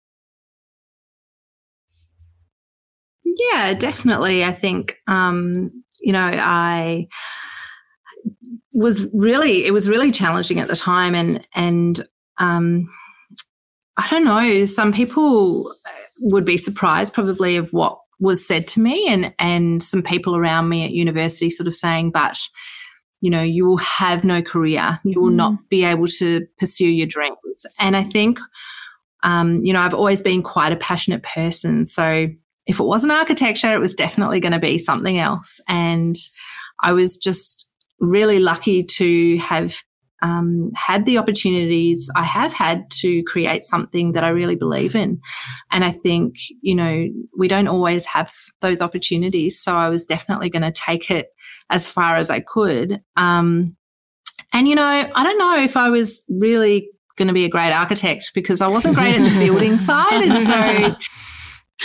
Yeah, 3.24 3.74
definitely. 3.76 4.44
I 4.44 4.52
think, 4.52 4.98
um, 5.08 5.84
you 6.02 6.14
know, 6.14 6.20
I 6.20 7.08
was 8.72 9.08
really, 9.14 9.66
it 9.66 9.72
was 9.72 9.90
really 9.90 10.12
challenging 10.12 10.60
at 10.60 10.68
the 10.68 10.76
time. 10.76 11.14
And, 11.14 11.46
and, 11.54 12.08
um, 12.38 12.90
I 13.98 14.08
don't 14.10 14.26
know, 14.26 14.66
some 14.66 14.94
people 14.94 15.72
would 16.22 16.46
be 16.46 16.58
surprised 16.58 17.14
probably 17.14 17.58
of 17.58 17.74
what 17.74 18.00
was 18.20 18.46
said 18.46 18.68
to 18.68 18.80
me 18.80 19.06
and, 19.08 19.34
and 19.40 19.82
some 19.82 20.02
people 20.02 20.36
around 20.36 20.70
me 20.70 20.84
at 20.84 20.92
university 20.92 21.50
sort 21.50 21.68
of 21.68 21.76
saying, 21.76 22.12
but, 22.12 22.40
you 23.22 23.30
know, 23.30 23.44
you 23.44 23.66
will 23.66 23.78
have 23.78 24.24
no 24.24 24.42
career. 24.42 25.00
You 25.04 25.22
will 25.22 25.32
mm. 25.32 25.36
not 25.36 25.70
be 25.70 25.84
able 25.84 26.08
to 26.08 26.46
pursue 26.60 26.88
your 26.88 27.08
dreams. 27.08 27.66
And 27.80 27.96
I 27.96 28.04
think, 28.04 28.40
um, 29.24 29.64
you 29.64 29.74
know, 29.74 29.82
I've 29.82 29.94
always 29.94 30.22
been 30.22 30.42
quite 30.42 30.72
a 30.72 30.78
passionate 30.78 31.24
person. 31.24 31.86
So 31.86 32.28
if 32.66 32.80
it 32.80 32.84
wasn't 32.84 33.14
architecture, 33.14 33.74
it 33.74 33.80
was 33.80 33.96
definitely 33.96 34.40
going 34.40 34.52
to 34.52 34.60
be 34.60 34.78
something 34.78 35.18
else. 35.20 35.62
And 35.68 36.16
I 36.82 36.94
was 36.94 37.18
just 37.18 37.70
really 38.00 38.40
lucky 38.40 38.84
to 38.84 39.38
have 39.40 39.82
um, 40.22 40.72
had 40.76 41.06
the 41.06 41.18
opportunities 41.18 42.10
I 42.16 42.24
have 42.24 42.54
had 42.54 42.90
to 43.02 43.24
create 43.24 43.64
something 43.64 44.14
that 44.14 44.24
I 44.24 44.30
really 44.30 44.56
believe 44.56 44.96
in. 44.96 45.22
And 45.72 45.84
I 45.84 45.92
think, 45.92 46.36
you 46.62 46.76
know, 46.76 47.08
we 47.38 47.48
don't 47.48 47.68
always 47.68 48.06
have 48.06 48.34
those 48.62 48.82
opportunities. 48.82 49.62
So 49.62 49.76
I 49.76 49.90
was 49.90 50.06
definitely 50.06 50.50
going 50.50 50.64
to 50.64 50.72
take 50.72 51.12
it 51.12 51.30
as 51.70 51.88
far 51.88 52.16
as 52.16 52.32
I 52.32 52.40
could. 52.40 53.02
Um, 53.16 53.76
and, 54.54 54.68
you 54.68 54.76
know, 54.76 54.84
I 54.84 55.24
don't 55.24 55.38
know 55.38 55.58
if 55.58 55.78
I 55.78 55.90
was 55.90 56.24
really 56.30 56.90
going 57.18 57.28
to 57.28 57.34
be 57.34 57.46
a 57.46 57.50
great 57.50 57.74
architect 57.74 58.32
because 58.34 58.62
I 58.62 58.68
wasn't 58.68 58.96
great 58.96 59.16
at 59.16 59.24
the 59.24 59.46
building 59.46 59.78
side. 59.78 60.24
And 60.24 60.48
so 60.48 60.98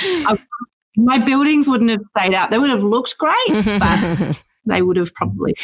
I, 0.05 0.39
my 0.97 1.19
buildings 1.19 1.69
wouldn't 1.69 1.91
have 1.91 2.03
stayed 2.17 2.35
up. 2.35 2.51
They 2.51 2.59
would 2.59 2.71
have 2.71 2.85
looked 2.85 3.17
great, 3.19 3.65
but 3.65 4.43
they 4.67 4.83
would 4.83 4.97
have 4.97 5.13
probably. 5.15 5.55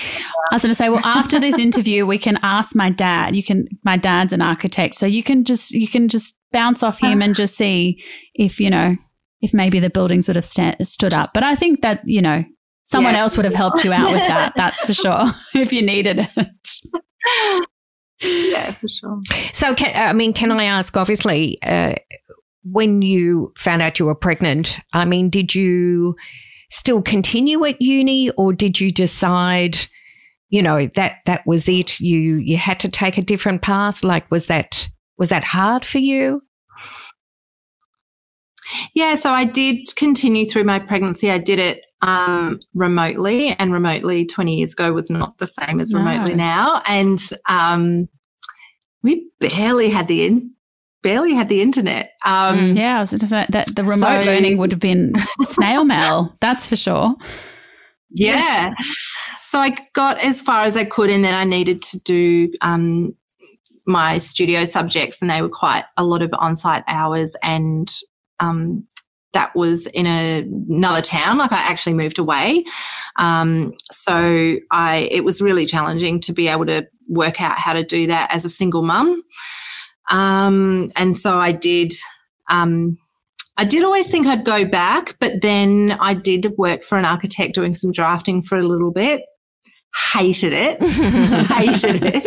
I 0.51 0.57
was 0.57 0.63
going 0.63 0.71
to 0.71 0.75
say, 0.75 0.89
well, 0.89 1.05
after 1.05 1.39
this 1.39 1.59
interview, 1.59 2.07
we 2.07 2.19
can 2.19 2.39
ask 2.43 2.75
my 2.75 2.91
dad. 2.91 3.37
You 3.37 3.43
can, 3.43 3.69
my 3.85 3.97
dad's 3.97 4.33
an 4.33 4.43
architect, 4.43 4.95
so 4.95 5.07
you 5.07 5.23
can 5.23 5.45
just 5.45 5.71
you 5.73 5.89
can 5.89 6.09
just 6.09 6.37
bounce 6.53 6.83
off 6.83 7.01
him 7.01 7.21
and 7.23 7.35
just 7.35 7.57
see 7.57 8.03
if 8.35 8.59
you 8.59 8.71
know 8.71 8.97
if 9.41 9.55
maybe 9.55 9.79
the 9.79 9.91
buildings 9.91 10.29
would 10.29 10.37
have 10.37 10.45
st- 10.45 10.85
stood 10.87 11.13
up. 11.13 11.31
But 11.33 11.43
I 11.43 11.55
think 11.55 11.83
that 11.83 12.03
you 12.05 12.23
know 12.23 12.45
someone 12.85 13.15
yeah. 13.15 13.21
else 13.21 13.37
would 13.37 13.45
have 13.45 13.55
helped 13.55 13.85
you 13.85 13.93
out 13.93 14.11
with 14.11 14.19
that. 14.29 14.55
That's 14.57 14.81
for 14.81 14.95
sure. 14.95 15.33
if 15.55 15.73
you 15.73 15.83
needed 15.83 16.29
it. 16.37 16.49
yeah, 18.21 18.73
for 18.73 18.89
sure. 18.89 19.21
So, 19.53 19.75
can, 19.75 19.95
I 19.95 20.13
mean, 20.13 20.33
can 20.33 20.51
I 20.51 20.65
ask? 20.65 20.97
Obviously, 20.97 21.61
uh, 21.63 21.95
when 22.65 23.03
you 23.03 23.53
found 23.57 23.83
out 23.83 23.99
you 23.99 24.07
were 24.07 24.15
pregnant, 24.15 24.79
I 24.93 25.05
mean, 25.05 25.31
did 25.31 25.55
you 25.55 26.17
still 26.71 27.03
continue 27.03 27.65
at 27.65 27.81
uni 27.81 28.31
or 28.31 28.53
did 28.53 28.81
you 28.81 28.91
decide, 28.91 29.79
you 30.51 30.63
know, 30.63 30.87
that 30.95 31.19
that 31.27 31.47
was 31.47 31.69
it? 31.69 32.01
You 32.01 32.37
you 32.37 32.57
had 32.57 32.81
to 32.81 32.89
take 32.89 33.19
a 33.19 33.23
different 33.23 33.63
path? 33.63 34.05
Like 34.05 34.31
was 34.31 34.47
that 34.47 34.89
was 35.17 35.31
that 35.31 35.45
hard 35.45 35.85
for 35.85 35.99
you? 35.99 36.43
Yeah, 38.95 39.15
so 39.15 39.31
I 39.31 39.45
did 39.45 39.89
continue 39.97 40.45
through 40.45 40.65
my 40.65 40.79
pregnancy. 40.79 41.31
I 41.31 41.39
did 41.39 41.59
it 41.59 41.81
um, 42.03 42.61
remotely, 42.75 43.49
and 43.59 43.73
remotely 43.73 44.27
20 44.27 44.57
years 44.57 44.73
ago 44.73 44.93
was 44.93 45.11
not 45.11 45.39
the 45.39 45.47
same 45.47 45.81
as 45.81 45.95
remotely 45.95 46.33
no. 46.33 46.37
now. 46.37 46.83
And 46.87 47.19
um, 47.49 48.09
we 49.03 49.31
barely 49.41 49.91
had 49.91 50.09
the 50.09 50.27
in, 50.27 50.51
barely 51.03 51.35
had 51.35 51.49
the 51.49 51.61
internet. 51.61 52.13
Um, 52.25 52.59
mm, 52.59 52.79
yeah, 52.79 52.99
I 52.99 53.01
was 53.01 53.11
say 53.11 53.47
that 53.49 53.75
the 53.75 53.85
remote 53.85 54.25
so, 54.25 54.27
learning 54.27 54.59
would 54.59 54.73
have 54.73 54.81
been 54.81 55.13
snail 55.43 55.85
mail. 55.85 56.37
That's 56.41 56.67
for 56.67 56.77
sure. 56.77 57.15
Yeah. 58.11 58.73
So 59.43 59.59
I 59.59 59.77
got 59.95 60.19
as 60.19 60.43
far 60.43 60.65
as 60.65 60.77
I 60.77 60.85
could, 60.85 61.11
and 61.11 61.25
then 61.25 61.35
I 61.35 61.45
needed 61.45 61.83
to 61.83 62.01
do 62.01 62.53
um, 62.61 63.15
my 63.87 64.19
studio 64.19 64.65
subjects, 64.65 65.21
and 65.21 65.31
they 65.31 65.43
were 65.43 65.49
quite 65.49 65.85
a 65.97 66.05
lot 66.05 66.23
of 66.23 66.31
on-site 66.35 66.85
hours, 66.87 67.37
and 67.43 67.93
um, 68.41 68.87
that 69.33 69.55
was 69.55 69.87
in 69.89 70.07
a, 70.07 70.41
another 70.41 71.03
town. 71.03 71.39
Like 71.39 71.53
I 71.53 71.59
actually 71.59 71.95
moved 71.95 72.19
away, 72.19 72.65
um, 73.17 73.73
so 73.91 74.57
I 74.71 75.09
it 75.11 75.25
was 75.25 75.41
really 75.41 75.67
challenging 75.67 76.21
to 76.21 76.33
be 76.33 76.49
able 76.49 76.67
to 76.67 76.87
work 77.09 77.41
out 77.41 77.59
how 77.59 77.73
to 77.73 77.85
do 77.85 78.07
that 78.07 78.31
as 78.33 78.45
a 78.45 78.51
single 78.51 78.83
mum. 78.83 79.23
Um, 80.11 80.91
and 80.97 81.17
so 81.17 81.39
I 81.39 81.53
did. 81.53 81.93
Um, 82.49 82.99
I 83.57 83.65
did 83.65 83.83
always 83.83 84.07
think 84.07 84.27
I'd 84.27 84.45
go 84.45 84.65
back, 84.65 85.17
but 85.19 85.43
then 85.43 85.97
I 86.01 86.15
did 86.15 86.55
work 86.57 86.85
for 86.85 86.97
an 86.97 87.05
architect 87.05 87.55
doing 87.55 87.75
some 87.75 87.91
drafting 87.91 88.43
for 88.43 88.57
a 88.57 88.63
little 88.63 88.93
bit. 88.93 89.23
Hated 90.13 90.53
it, 90.53 90.81
hated 91.49 92.03
it. 92.05 92.27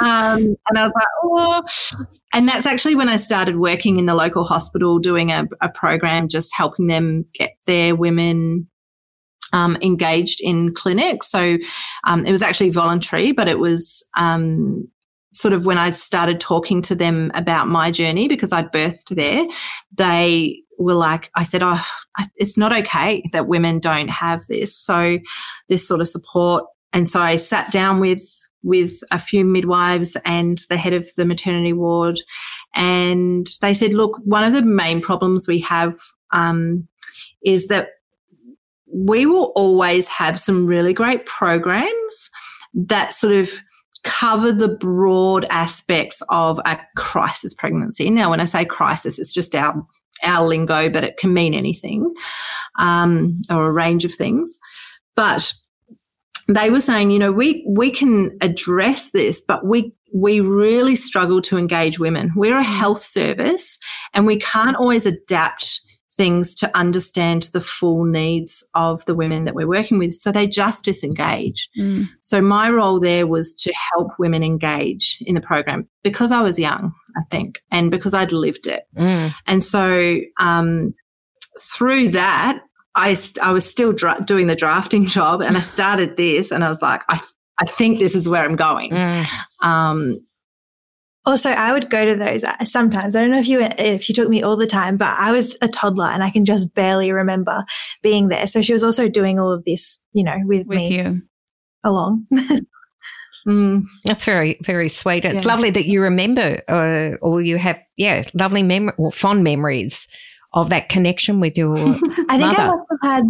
Um, 0.00 0.56
and 0.68 0.78
I 0.78 0.82
was 0.82 0.92
like, 0.94 1.06
oh. 1.24 2.06
And 2.32 2.48
that's 2.48 2.64
actually 2.64 2.94
when 2.94 3.10
I 3.10 3.16
started 3.16 3.56
working 3.56 3.98
in 3.98 4.06
the 4.06 4.14
local 4.14 4.44
hospital 4.44 4.98
doing 4.98 5.30
a, 5.30 5.46
a 5.60 5.68
program 5.68 6.28
just 6.28 6.50
helping 6.56 6.86
them 6.86 7.26
get 7.34 7.50
their 7.66 7.94
women 7.94 8.68
um, 9.52 9.76
engaged 9.82 10.40
in 10.40 10.72
clinics. 10.74 11.30
So 11.30 11.58
um, 12.04 12.24
it 12.24 12.30
was 12.30 12.42
actually 12.42 12.70
voluntary, 12.70 13.32
but 13.32 13.48
it 13.48 13.58
was 13.58 14.02
um, 14.16 14.88
sort 15.32 15.52
of 15.52 15.66
when 15.66 15.78
I 15.78 15.90
started 15.90 16.40
talking 16.40 16.82
to 16.82 16.94
them 16.94 17.30
about 17.34 17.68
my 17.68 17.90
journey 17.90 18.28
because 18.28 18.52
I'd 18.52 18.72
birthed 18.72 19.14
there, 19.14 19.46
they 19.96 20.62
were 20.78 20.94
like, 20.94 21.30
I 21.34 21.42
said, 21.42 21.62
oh, 21.62 21.84
it's 22.36 22.56
not 22.56 22.72
okay 22.72 23.28
that 23.32 23.48
women 23.48 23.78
don't 23.78 24.08
have 24.08 24.46
this. 24.46 24.76
So 24.76 25.18
this 25.68 25.86
sort 25.86 26.00
of 26.00 26.08
support. 26.08 26.64
And 26.92 27.08
so 27.08 27.20
I 27.20 27.36
sat 27.36 27.70
down 27.70 28.00
with 28.00 28.22
with 28.64 29.00
a 29.12 29.18
few 29.18 29.44
midwives 29.44 30.16
and 30.24 30.58
the 30.68 30.76
head 30.76 30.92
of 30.92 31.08
the 31.16 31.24
maternity 31.24 31.72
ward, 31.72 32.20
and 32.74 33.48
they 33.60 33.72
said, 33.72 33.94
look, 33.94 34.18
one 34.24 34.42
of 34.42 34.52
the 34.52 34.62
main 34.62 35.00
problems 35.00 35.46
we 35.46 35.60
have 35.60 35.94
um, 36.32 36.88
is 37.44 37.68
that 37.68 37.90
we 38.92 39.26
will 39.26 39.52
always 39.54 40.08
have 40.08 40.40
some 40.40 40.66
really 40.66 40.92
great 40.92 41.24
programs 41.24 42.30
that 42.74 43.12
sort 43.12 43.34
of 43.34 43.50
cover 44.04 44.52
the 44.52 44.68
broad 44.68 45.44
aspects 45.50 46.22
of 46.28 46.58
a 46.64 46.78
crisis 46.96 47.54
pregnancy. 47.54 48.10
Now, 48.10 48.30
when 48.30 48.40
I 48.40 48.44
say 48.44 48.64
crisis, 48.64 49.18
it's 49.18 49.32
just 49.32 49.54
our 49.54 49.74
our 50.24 50.46
lingo, 50.46 50.90
but 50.90 51.04
it 51.04 51.16
can 51.16 51.32
mean 51.32 51.54
anything 51.54 52.12
um, 52.78 53.40
or 53.50 53.68
a 53.68 53.72
range 53.72 54.04
of 54.04 54.14
things. 54.14 54.58
But 55.14 55.52
they 56.48 56.70
were 56.70 56.80
saying, 56.80 57.10
you 57.10 57.18
know, 57.18 57.32
we 57.32 57.64
we 57.68 57.90
can 57.90 58.36
address 58.40 59.10
this, 59.10 59.40
but 59.46 59.66
we 59.66 59.92
we 60.14 60.40
really 60.40 60.96
struggle 60.96 61.42
to 61.42 61.58
engage 61.58 61.98
women. 61.98 62.32
We're 62.34 62.58
a 62.58 62.64
health 62.64 63.02
service, 63.02 63.78
and 64.14 64.26
we 64.26 64.38
can't 64.38 64.76
always 64.76 65.06
adapt 65.06 65.80
things 66.18 66.54
to 66.56 66.76
understand 66.76 67.44
the 67.54 67.60
full 67.60 68.04
needs 68.04 68.68
of 68.74 69.04
the 69.06 69.14
women 69.14 69.44
that 69.44 69.54
we're 69.54 69.68
working 69.68 69.98
with. 69.98 70.12
So 70.12 70.30
they 70.30 70.46
just 70.46 70.84
disengage. 70.84 71.70
Mm. 71.78 72.06
So 72.20 72.42
my 72.42 72.68
role 72.68 73.00
there 73.00 73.26
was 73.26 73.54
to 73.54 73.72
help 73.92 74.10
women 74.18 74.42
engage 74.42 75.22
in 75.22 75.36
the 75.36 75.40
program 75.40 75.88
because 76.02 76.32
I 76.32 76.42
was 76.42 76.58
young, 76.58 76.92
I 77.16 77.20
think, 77.30 77.62
and 77.70 77.90
because 77.90 78.12
I'd 78.12 78.32
lived 78.32 78.66
it. 78.66 78.86
Mm. 78.96 79.32
And 79.46 79.64
so 79.64 80.18
um, 80.38 80.92
through 81.58 82.08
that, 82.08 82.60
I, 82.96 83.14
st- 83.14 83.46
I 83.46 83.52
was 83.52 83.64
still 83.64 83.92
dra- 83.92 84.20
doing 84.26 84.48
the 84.48 84.56
drafting 84.56 85.06
job 85.06 85.40
and 85.40 85.56
I 85.56 85.60
started 85.60 86.16
this 86.16 86.50
and 86.50 86.64
I 86.64 86.68
was 86.68 86.82
like, 86.82 87.02
I, 87.08 87.20
I 87.60 87.66
think 87.66 88.00
this 88.00 88.16
is 88.16 88.28
where 88.28 88.44
I'm 88.44 88.56
going. 88.56 88.90
Mm. 88.90 89.64
Um, 89.64 90.20
also, 91.28 91.50
I 91.50 91.74
would 91.74 91.90
go 91.90 92.06
to 92.06 92.16
those 92.16 92.42
uh, 92.42 92.64
sometimes. 92.64 93.14
I 93.14 93.20
don't 93.20 93.30
know 93.30 93.38
if 93.38 93.48
you 93.48 93.60
if 93.60 94.08
you 94.08 94.14
took 94.14 94.30
me 94.30 94.42
all 94.42 94.56
the 94.56 94.66
time, 94.66 94.96
but 94.96 95.14
I 95.18 95.30
was 95.30 95.58
a 95.60 95.68
toddler 95.68 96.06
and 96.06 96.22
I 96.22 96.30
can 96.30 96.46
just 96.46 96.72
barely 96.74 97.12
remember 97.12 97.66
being 98.02 98.28
there. 98.28 98.46
So 98.46 98.62
she 98.62 98.72
was 98.72 98.82
also 98.82 99.08
doing 99.08 99.38
all 99.38 99.52
of 99.52 99.62
this, 99.66 99.98
you 100.14 100.24
know, 100.24 100.36
with, 100.44 100.66
with 100.66 100.78
me 100.78 100.96
you. 100.96 101.20
along. 101.84 102.26
mm, 103.46 103.82
that's 104.04 104.24
very 104.24 104.58
very 104.64 104.88
sweet. 104.88 105.26
It's 105.26 105.44
yeah. 105.44 105.52
lovely 105.52 105.70
that 105.70 105.84
you 105.84 106.00
remember, 106.00 106.62
uh, 106.66 107.18
or 107.20 107.42
you 107.42 107.58
have 107.58 107.78
yeah, 107.98 108.24
lovely 108.32 108.62
mem 108.62 108.90
or 108.96 109.12
fond 109.12 109.44
memories 109.44 110.08
of 110.54 110.70
that 110.70 110.88
connection 110.88 111.40
with 111.40 111.58
your. 111.58 111.76
I 111.78 111.84
think 111.84 112.40
mother. 112.40 112.62
I 112.62 112.66
must 112.68 112.86
have 113.02 113.10
had. 113.12 113.24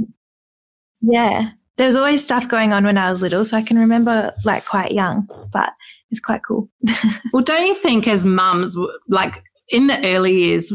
Yeah, 1.02 1.50
there 1.78 1.86
was 1.88 1.96
always 1.96 2.22
stuff 2.22 2.46
going 2.46 2.72
on 2.72 2.84
when 2.84 2.96
I 2.96 3.10
was 3.10 3.22
little, 3.22 3.44
so 3.44 3.56
I 3.56 3.62
can 3.62 3.76
remember 3.76 4.32
like 4.44 4.64
quite 4.66 4.92
young, 4.92 5.28
but 5.52 5.72
it's 6.10 6.20
quite 6.20 6.42
cool. 6.46 6.68
well, 7.32 7.42
don't 7.42 7.66
you 7.66 7.74
think 7.74 8.08
as 8.08 8.24
mums, 8.24 8.76
like 9.08 9.42
in 9.68 9.86
the 9.86 10.06
early 10.06 10.32
years, 10.32 10.72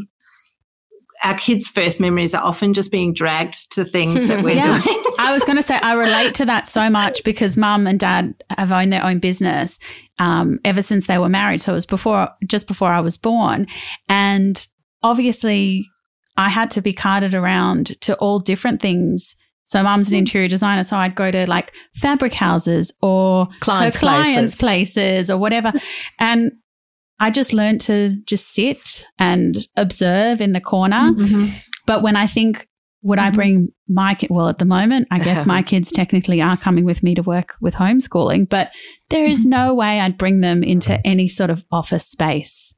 our 1.23 1.37
kids' 1.37 1.67
first 1.67 1.99
memories 1.99 2.33
are 2.33 2.43
often 2.43 2.73
just 2.73 2.91
being 2.91 3.13
dragged 3.13 3.71
to 3.73 3.85
things 3.85 4.27
that 4.27 4.43
we're 4.43 4.51
yeah. 4.55 4.81
doing. 4.81 5.03
I 5.17 5.31
was 5.33 5.43
going 5.43 5.55
to 5.55 5.63
say, 5.63 5.75
I 5.75 5.93
relate 5.93 6.35
to 6.35 6.45
that 6.45 6.67
so 6.67 6.89
much 6.89 7.23
because 7.23 7.55
mum 7.55 7.87
and 7.87 7.99
dad 7.99 8.35
have 8.49 8.71
owned 8.71 8.91
their 8.91 9.03
own 9.03 9.19
business 9.19 9.79
um, 10.19 10.59
ever 10.65 10.81
since 10.81 11.07
they 11.07 11.17
were 11.17 11.29
married. 11.29 11.61
So 11.61 11.71
it 11.71 11.75
was 11.75 11.85
before, 11.85 12.29
just 12.45 12.67
before 12.67 12.89
I 12.89 12.99
was 12.99 13.15
born. 13.15 13.67
And 14.09 14.65
obviously, 15.01 15.87
I 16.35 16.49
had 16.49 16.71
to 16.71 16.81
be 16.81 16.93
carted 16.93 17.33
around 17.33 17.99
to 18.01 18.15
all 18.17 18.39
different 18.39 18.81
things. 18.81 19.35
So 19.65 19.81
mum's 19.81 20.09
an 20.09 20.15
Mm. 20.15 20.19
interior 20.19 20.47
designer, 20.47 20.83
so 20.83 20.97
I'd 20.97 21.15
go 21.15 21.31
to 21.31 21.47
like 21.47 21.71
fabric 21.95 22.33
houses 22.33 22.91
or 23.01 23.47
Clients' 23.59 23.95
her 23.95 23.99
clients' 23.99 24.55
places. 24.55 24.59
places 24.59 25.29
or 25.31 25.37
whatever. 25.37 25.71
And 26.19 26.51
I 27.19 27.29
just 27.31 27.53
learned 27.53 27.79
to 27.81 28.17
just 28.25 28.53
sit 28.53 29.05
and 29.19 29.57
observe 29.77 30.41
in 30.41 30.51
the 30.53 30.59
corner. 30.61 31.11
Mhm. 31.11 31.51
But 31.85 32.01
when 32.03 32.15
I 32.15 32.27
think, 32.27 32.67
would 33.03 33.19
I 33.19 33.29
Mhm. 33.31 33.33
bring 33.35 33.67
my 33.87 34.15
ki- 34.15 34.27
well 34.29 34.49
at 34.49 34.59
the 34.59 34.65
moment, 34.65 35.07
I 35.11 35.19
guess 35.19 35.45
my 35.45 35.61
kids 35.71 35.91
technically 35.91 36.41
are 36.41 36.57
coming 36.57 36.85
with 36.85 37.03
me 37.03 37.15
to 37.15 37.21
work 37.23 37.53
with 37.61 37.75
homeschooling, 37.75 38.49
but 38.49 38.71
there 39.09 39.25
is 39.25 39.45
no 39.45 39.73
way 39.73 39.99
I'd 39.99 40.17
bring 40.17 40.41
them 40.41 40.63
into 40.63 41.05
any 41.05 41.27
sort 41.27 41.49
of 41.49 41.63
office 41.71 42.05
space 42.07 42.73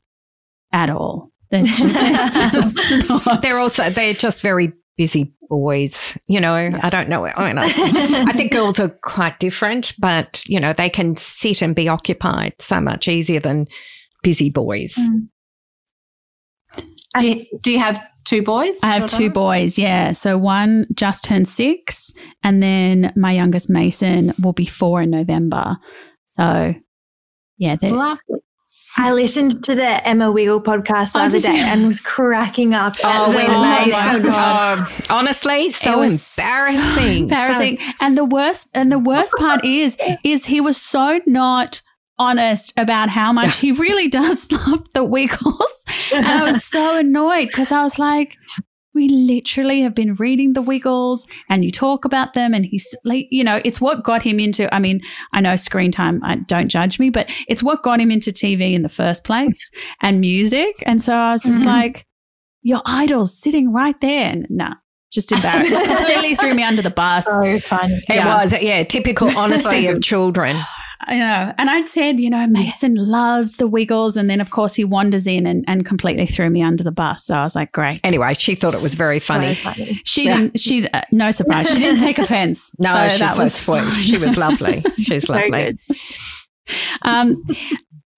at 0.71 0.89
all. 0.89 1.31
There's 1.51 1.75
just, 1.77 1.95
just 2.89 3.09
not. 3.09 3.41
They're 3.41 3.57
also 3.59 3.89
they're 3.89 4.13
just 4.13 4.41
very 4.41 4.73
busy 4.97 5.33
boys. 5.49 6.17
You 6.27 6.39
know, 6.39 6.55
I 6.55 6.89
don't 6.89 7.09
know. 7.09 7.25
I 7.25 7.47
mean, 7.47 7.57
I, 7.57 7.63
I 8.27 8.33
think 8.33 8.51
girls 8.51 8.79
are 8.79 8.89
quite 8.89 9.39
different, 9.39 9.93
but 9.99 10.43
you 10.47 10.59
know, 10.59 10.73
they 10.73 10.89
can 10.89 11.15
sit 11.17 11.61
and 11.61 11.75
be 11.75 11.87
occupied 11.87 12.53
so 12.59 12.79
much 12.81 13.07
easier 13.07 13.39
than 13.39 13.67
busy 14.23 14.49
boys. 14.49 14.93
Mm. 14.95 15.27
Do 17.19 17.27
you, 17.27 17.45
do 17.61 17.71
you 17.71 17.79
have 17.79 18.05
two 18.25 18.41
boys? 18.41 18.79
I 18.83 18.99
have 18.99 19.09
two 19.09 19.29
boys, 19.29 19.77
yeah. 19.77 20.11
So 20.11 20.37
one 20.37 20.87
just 20.93 21.23
turned 21.23 21.47
six, 21.47 22.11
and 22.43 22.61
then 22.61 23.13
my 23.15 23.31
youngest 23.31 23.69
Mason 23.69 24.33
will 24.41 24.53
be 24.53 24.65
four 24.65 25.01
in 25.01 25.11
November. 25.11 25.77
So, 26.27 26.75
yeah, 27.57 27.77
they're, 27.79 27.91
Lovely. 27.91 28.39
I 28.97 29.11
listened 29.11 29.63
to 29.65 29.75
the 29.75 30.07
Emma 30.07 30.31
Wiggle 30.31 30.61
podcast 30.61 31.13
the 31.13 31.19
Oh, 31.19 31.23
other 31.25 31.39
day 31.39 31.57
you? 31.57 31.63
and 31.63 31.85
was 31.85 31.99
cracking 31.99 32.73
up. 32.73 32.93
Oh, 33.03 33.29
when 33.29 33.47
the 33.47 33.53
Oh 33.53 33.59
my 33.59 34.19
God. 34.23 34.87
honestly, 35.09 35.69
so 35.71 35.93
It 35.93 35.97
was 35.99 36.37
embarrassing. 36.37 36.79
so 36.95 37.01
embarrassing. 37.03 37.79
and 37.99 38.17
the 38.17 38.23
worst, 38.25 38.67
and 38.73 38.91
the 38.91 38.99
worst 38.99 39.33
part 39.37 39.65
is, 39.65 39.97
is 40.23 40.45
he 40.45 40.61
was 40.61 40.77
so 40.77 41.19
not 41.27 41.81
honest 42.17 42.71
about 42.77 43.09
how 43.09 43.33
much 43.33 43.57
he 43.57 43.73
really 43.73 44.07
does 44.07 44.49
love 44.51 44.87
the 44.93 45.03
Wiggles, 45.03 45.85
and 46.13 46.25
I 46.25 46.49
was 46.49 46.63
so 46.63 46.97
annoyed 46.97 47.47
because 47.49 47.71
I 47.71 47.83
was 47.83 47.99
like. 47.99 48.37
We 48.95 49.09
literally 49.09 49.81
have 49.81 49.93
been 49.93 50.15
reading 50.15 50.53
the 50.53 50.61
Wiggles, 50.61 51.27
and 51.49 51.63
you 51.65 51.69
talk 51.69 52.05
about 52.05 52.33
them, 52.33 52.53
and 52.53 52.65
he's 52.65 52.95
like, 53.03 53.27
you 53.29 53.43
know, 53.43 53.61
it's 53.65 53.79
what 53.81 54.03
got 54.03 54.23
him 54.23 54.39
into. 54.39 54.73
I 54.73 54.79
mean, 54.79 55.01
I 55.33 55.41
know 55.41 55.55
screen 55.57 55.91
time. 55.91 56.21
I 56.23 56.37
don't 56.37 56.69
judge 56.69 56.97
me, 56.97 57.09
but 57.09 57.29
it's 57.49 57.61
what 57.61 57.83
got 57.83 57.99
him 57.99 58.09
into 58.09 58.31
TV 58.31 58.73
in 58.73 58.81
the 58.83 58.89
first 58.89 59.23
place 59.25 59.69
and 60.01 60.19
music. 60.21 60.81
And 60.85 61.01
so 61.01 61.13
I 61.13 61.33
was 61.33 61.43
just 61.43 61.61
Mhm. 61.63 61.67
like, 61.67 62.05
your 62.63 62.81
idol's 62.85 63.37
sitting 63.39 63.71
right 63.73 63.99
there. 64.01 64.31
And 64.31 64.47
nah, 64.49 64.75
just 65.11 65.31
embarrassed. 65.31 65.69
Completely 65.87 66.35
threw 66.35 66.55
me 66.55 66.63
under 66.63 66.81
the 66.81 66.89
bus. 66.89 67.25
so 67.25 67.59
funny. 67.59 67.95
It 68.09 68.15
Yeah. 68.15 68.41
was, 68.41 68.53
yeah, 68.53 68.83
typical 68.85 69.29
honesty 69.37 69.87
of 69.87 70.01
children. 70.11 70.57
I 71.07 71.17
know. 71.19 71.53
And 71.57 71.69
I'd 71.69 71.87
said, 71.87 72.19
you 72.19 72.29
know, 72.29 72.47
Mason 72.47 72.95
loves 72.95 73.57
the 73.57 73.67
Wiggles. 73.67 74.17
And 74.17 74.29
then, 74.29 74.41
of 74.41 74.49
course, 74.49 74.73
he 74.73 74.83
wanders 74.83 75.27
in 75.27 75.45
and, 75.45 75.63
and 75.67 75.85
completely 75.85 76.25
threw 76.25 76.49
me 76.49 76.63
under 76.63 76.83
the 76.83 76.91
bus. 76.91 77.25
So 77.25 77.35
I 77.35 77.43
was 77.43 77.55
like, 77.55 77.71
great. 77.73 77.99
Anyway, 78.03 78.33
she 78.33 78.55
thought 78.55 78.73
it 78.73 78.81
was 78.81 78.95
very 78.95 79.19
So 79.19 79.33
funny. 79.35 79.55
funny. 79.55 80.01
She 80.03 80.25
Yeah. 80.25 80.37
didn't, 80.37 80.59
she, 80.59 80.87
uh, 80.89 81.01
no 81.11 81.29
surprise. 81.31 81.67
She 81.69 81.77
didn't 81.79 81.99
take 82.01 82.17
offense. 82.17 82.71
No, 82.79 82.91
so 82.93 83.09
she's 83.09 83.19
that 83.19 83.35
so 83.35 83.43
was 83.43 83.53
sweet. 83.55 83.91
She 84.03 84.17
was 84.17 84.35
lovely. 84.35 84.83
She's 84.97 85.29
lovely. 85.29 85.77
Um, 87.03 87.43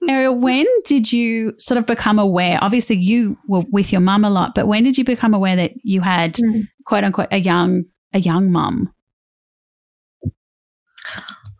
Ariel, 0.07 0.39
when 0.39 0.65
did 0.85 1.11
you 1.11 1.53
sort 1.59 1.77
of 1.77 1.85
become 1.85 2.17
aware? 2.19 2.57
Obviously, 2.61 2.95
you 2.97 3.37
were 3.47 3.63
with 3.71 3.91
your 3.91 3.99
mum 4.01 4.23
a 4.23 4.29
lot, 4.29 4.55
but 4.55 4.67
when 4.67 4.83
did 4.85 4.97
you 4.97 5.03
become 5.03 5.33
aware 5.33 5.55
that 5.57 5.71
you 5.83 5.99
had 6.01 6.35
Mm. 6.35 6.67
quote 6.85 7.03
unquote 7.03 7.27
a 7.31 7.39
young 7.39 7.83
a 8.13 8.19
young 8.19 8.51
mum? 8.51 8.89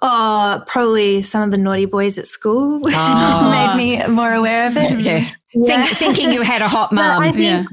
Oh, 0.01 0.63
probably 0.67 1.21
some 1.23 1.41
of 1.43 1.51
the 1.51 1.57
naughty 1.57 1.85
boys 1.85 2.17
at 2.17 2.27
school 2.27 2.79
Oh. 2.83 3.49
made 3.77 3.77
me 3.77 4.07
more 4.07 4.33
aware 4.33 4.67
of 4.67 4.77
it. 4.77 4.99
Yeah. 4.99 5.29
Yeah. 5.53 5.85
Think, 5.85 5.97
thinking 5.97 6.33
you 6.33 6.41
had 6.43 6.61
a 6.61 6.67
hot 6.67 6.91
mum. 6.93 7.23
think 7.23 7.37
Yeah. 7.37 7.63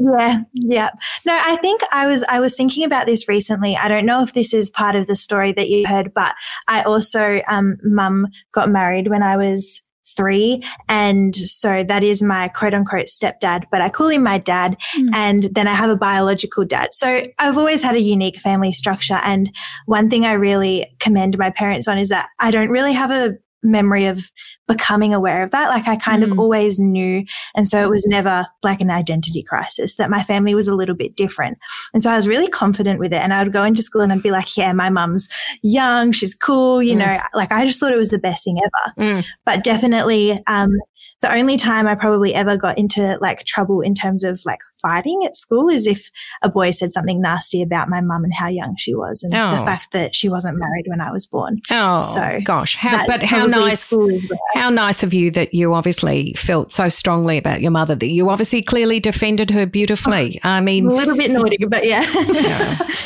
Yeah, 0.00 0.42
yeah. 0.52 0.90
No, 1.26 1.36
I 1.44 1.56
think 1.56 1.80
I 1.90 2.06
was 2.06 2.22
I 2.28 2.38
was 2.38 2.54
thinking 2.56 2.84
about 2.84 3.06
this 3.06 3.28
recently. 3.28 3.76
I 3.76 3.88
don't 3.88 4.06
know 4.06 4.22
if 4.22 4.32
this 4.32 4.54
is 4.54 4.70
part 4.70 4.94
of 4.94 5.08
the 5.08 5.16
story 5.16 5.52
that 5.52 5.68
you 5.68 5.86
heard, 5.88 6.14
but 6.14 6.34
I 6.68 6.82
also 6.82 7.40
um 7.48 7.78
mum 7.82 8.28
got 8.52 8.70
married 8.70 9.08
when 9.08 9.24
I 9.24 9.36
was 9.36 9.82
three, 10.18 10.62
and 10.88 11.34
so 11.36 11.84
that 11.84 12.02
is 12.02 12.22
my 12.22 12.48
quote 12.48 12.74
unquote 12.74 13.06
stepdad, 13.06 13.62
but 13.70 13.80
I 13.80 13.88
call 13.88 14.08
him 14.08 14.22
my 14.24 14.38
dad, 14.38 14.76
Mm. 14.98 15.08
and 15.14 15.42
then 15.54 15.68
I 15.68 15.74
have 15.74 15.90
a 15.90 15.96
biological 15.96 16.64
dad. 16.64 16.88
So 16.92 17.22
I've 17.38 17.56
always 17.56 17.82
had 17.82 17.94
a 17.94 18.00
unique 18.00 18.38
family 18.38 18.72
structure, 18.72 19.20
and 19.22 19.50
one 19.86 20.10
thing 20.10 20.24
I 20.26 20.32
really 20.32 20.86
commend 20.98 21.38
my 21.38 21.50
parents 21.50 21.86
on 21.88 21.98
is 21.98 22.08
that 22.08 22.26
I 22.40 22.50
don't 22.50 22.70
really 22.70 22.92
have 22.92 23.10
a 23.12 23.34
memory 23.62 24.06
of 24.06 24.30
becoming 24.68 25.12
aware 25.14 25.42
of 25.42 25.50
that. 25.50 25.68
Like 25.70 25.88
I 25.88 25.96
kind 25.96 26.22
Mm. 26.22 26.30
of 26.32 26.38
always 26.38 26.78
knew. 26.78 27.24
And 27.56 27.66
so 27.68 27.82
it 27.82 27.90
was 27.90 28.06
never 28.06 28.46
like 28.62 28.80
an 28.80 28.90
identity 28.90 29.42
crisis 29.42 29.96
that 29.96 30.10
my 30.10 30.22
family 30.22 30.54
was 30.54 30.68
a 30.68 30.74
little 30.74 30.94
bit 30.94 31.16
different. 31.16 31.58
And 31.92 32.02
so 32.02 32.10
I 32.10 32.14
was 32.14 32.28
really 32.28 32.48
confident 32.48 33.00
with 33.00 33.12
it. 33.12 33.20
And 33.22 33.32
I 33.34 33.42
would 33.42 33.52
go 33.52 33.64
into 33.64 33.82
school 33.82 34.02
and 34.02 34.12
I'd 34.12 34.22
be 34.22 34.30
like, 34.30 34.56
yeah, 34.56 34.72
my 34.72 34.90
mum's 34.90 35.28
young. 35.62 36.12
She's 36.12 36.34
cool. 36.34 36.82
You 36.82 36.94
Mm. 36.94 36.98
know, 36.98 37.20
like 37.34 37.50
I 37.50 37.66
just 37.66 37.80
thought 37.80 37.92
it 37.92 37.98
was 37.98 38.10
the 38.10 38.18
best 38.18 38.44
thing 38.44 38.58
ever. 38.58 39.12
Mm. 39.12 39.24
But 39.44 39.64
definitely, 39.64 40.42
um, 40.46 40.70
the 41.20 41.32
only 41.32 41.56
time 41.56 41.88
I 41.88 41.96
probably 41.96 42.32
ever 42.32 42.56
got 42.56 42.78
into 42.78 43.18
like 43.20 43.44
trouble 43.44 43.80
in 43.80 43.94
terms 43.94 44.22
of 44.22 44.40
like 44.46 44.60
fighting 44.80 45.22
at 45.26 45.36
school 45.36 45.68
is 45.68 45.86
if 45.86 46.10
a 46.42 46.48
boy 46.48 46.70
said 46.70 46.92
something 46.92 47.20
nasty 47.20 47.60
about 47.60 47.88
my 47.88 48.00
mum 48.00 48.22
and 48.22 48.32
how 48.32 48.46
young 48.46 48.76
she 48.78 48.94
was 48.94 49.24
and 49.24 49.34
Oh. 49.34 49.50
the 49.50 49.64
fact 49.64 49.92
that 49.92 50.14
she 50.14 50.28
wasn't 50.28 50.58
married 50.58 50.84
when 50.86 51.00
I 51.00 51.10
was 51.10 51.26
born. 51.26 51.58
Oh, 51.72 52.00
So, 52.02 52.38
gosh. 52.44 52.76
How, 52.76 53.04
but 53.06 53.22
how 53.24 53.46
nice. 53.46 53.80
school 53.84 54.08
is 54.08 54.22
where- 54.30 54.38
How 54.54 54.70
nice 54.70 55.02
of 55.02 55.12
you 55.12 55.32
that 55.32 55.52
you 55.52 55.74
obviously 55.74 56.34
felt 56.34 56.70
so 56.72 56.88
strongly 56.88 57.36
about 57.36 57.62
your 57.62 57.72
mother 57.72 57.96
that 57.96 58.10
you 58.10 58.30
obviously 58.30 58.62
clearly 58.62 59.00
defended 59.00 59.50
her 59.50 59.66
beautifully. 59.66 60.40
Oh, 60.44 60.48
I 60.48 60.60
mean, 60.60 60.86
a 60.86 60.94
little 60.94 61.16
bit 61.16 61.32
naughty, 61.32 61.56
but 61.66 61.84
yeah. 61.84 62.04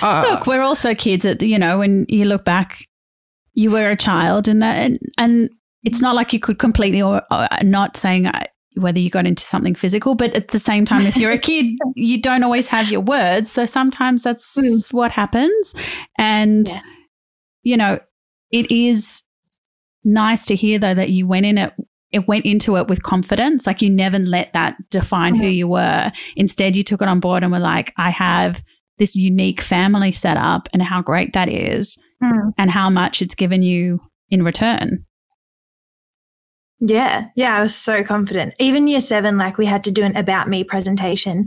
oh, 0.03 0.29
Look, 0.31 0.47
we're 0.47 0.61
also 0.61 0.95
kids 0.95 1.25
at 1.25 1.41
you 1.43 1.59
know, 1.59 1.79
when 1.79 2.05
you 2.11 2.27
look 2.27 2.45
back, 2.45 2.87
you 3.55 3.71
were 3.71 3.91
a 3.91 3.97
child 3.97 4.49
and 4.49 4.63
that, 4.63 4.77
and, 4.79 4.99
and 5.17 5.51
it's 5.85 6.01
not 6.01 6.15
like 6.15 6.33
you 6.33 6.39
could 6.41 6.59
completely 6.59 7.03
or, 7.03 7.23
or 7.31 7.49
not 7.63 7.97
saying 7.97 8.27
uh, 8.27 8.45
whether 8.77 8.99
you 8.99 9.11
got 9.11 9.27
into 9.27 9.43
something 9.45 9.75
physical, 9.75 10.15
but 10.15 10.35
at 10.35 10.49
the 10.49 10.59
same 10.59 10.85
time, 10.85 11.03
if 11.03 11.17
you're 11.17 11.31
a 11.33 11.39
kid, 11.39 11.67
you 11.97 12.21
don't 12.23 12.43
always 12.43 12.69
have 12.69 12.91
your 12.91 13.01
words. 13.03 13.51
So 13.53 13.67
sometimes 13.67 14.23
that's 14.23 14.57
Mm. 14.57 14.93
what 14.93 15.11
happens. 15.11 15.75
And, 16.19 16.69
Yeah. 16.69 16.81
you 17.65 17.77
know, 17.77 17.99
it 18.51 18.71
is 18.71 19.23
nice 20.05 20.47
to 20.47 20.55
hear 20.55 20.79
though 20.79 20.95
that 20.95 21.11
you 21.11 21.27
went 21.27 21.47
in 21.47 21.59
it. 21.59 21.73
It 22.13 22.29
went 22.29 22.45
into 22.45 22.77
it 22.77 22.89
with 22.89 23.03
confidence. 23.03 23.67
Like 23.67 23.81
you 23.83 23.89
never 23.91 24.19
let 24.19 24.53
that 24.53 24.77
define 24.91 25.35
who 25.35 25.45
Mhm. 25.45 25.55
you 25.55 25.69
were. 25.69 26.13
Instead, 26.37 26.77
you 26.77 26.83
took 26.83 27.01
it 27.03 27.09
on 27.09 27.21
board 27.21 27.43
and 27.43 27.51
were 27.53 27.59
like, 27.59 27.93
I 27.97 28.11
have 28.11 28.63
this 28.99 29.17
unique 29.17 29.61
family 29.63 30.13
set 30.13 30.37
up 30.37 30.69
and 30.73 30.83
how 30.83 31.01
great 31.03 31.33
that 31.33 31.49
is 31.49 31.99
Mm. 32.23 32.53
and 32.59 32.71
how 32.71 32.89
much 32.91 33.23
it's 33.23 33.35
given 33.35 33.63
you 33.63 34.01
in 34.31 34.43
return. 34.43 35.05
Yeah, 36.85 37.27
yeah, 37.37 37.57
I 37.57 37.63
was 37.63 37.77
so 37.77 38.03
confident. 38.03 38.55
Even 38.59 38.89
year 38.89 39.01
seven, 39.01 39.39
like 39.39 39.57
we 39.57 39.67
had 39.67 39.85
to 39.85 39.93
do 39.93 40.03
an 40.03 40.17
about 40.17 40.49
me 40.49 40.65
presentation, 40.65 41.47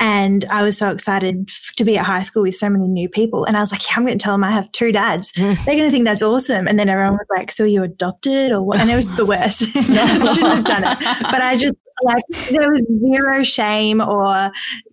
and 0.00 0.44
I 0.46 0.64
was 0.64 0.76
so 0.76 0.90
excited 0.90 1.48
to 1.76 1.84
be 1.84 1.96
at 1.96 2.04
high 2.04 2.24
school 2.24 2.42
with 2.42 2.56
so 2.56 2.68
many 2.68 2.88
new 2.88 3.08
people. 3.08 3.44
And 3.44 3.56
I 3.56 3.60
was 3.60 3.70
like, 3.70 3.88
yeah, 3.88 3.94
I'm 3.96 4.04
going 4.04 4.18
to 4.18 4.22
tell 4.22 4.34
them 4.34 4.42
I 4.42 4.50
have 4.50 4.72
two 4.72 4.90
dads. 4.90 5.30
They're 5.36 5.54
going 5.64 5.84
to 5.84 5.90
think 5.92 6.04
that's 6.04 6.22
awesome. 6.22 6.66
And 6.66 6.80
then 6.80 6.88
everyone 6.88 7.12
was 7.12 7.28
like, 7.36 7.52
so 7.52 7.62
you 7.62 7.84
adopted 7.84 8.50
or 8.50 8.60
what? 8.60 8.80
And 8.80 8.90
it 8.90 8.96
was 8.96 9.14
the 9.14 9.24
worst. 9.24 9.62
I 9.76 10.24
shouldn't 10.34 10.56
have 10.56 10.64
done 10.64 10.82
it. 10.82 10.98
But 11.22 11.40
I 11.40 11.56
just 11.56 11.76
like 12.02 12.24
there 12.50 12.68
was 12.68 12.82
zero 12.98 13.44
shame 13.44 14.00
or 14.00 14.50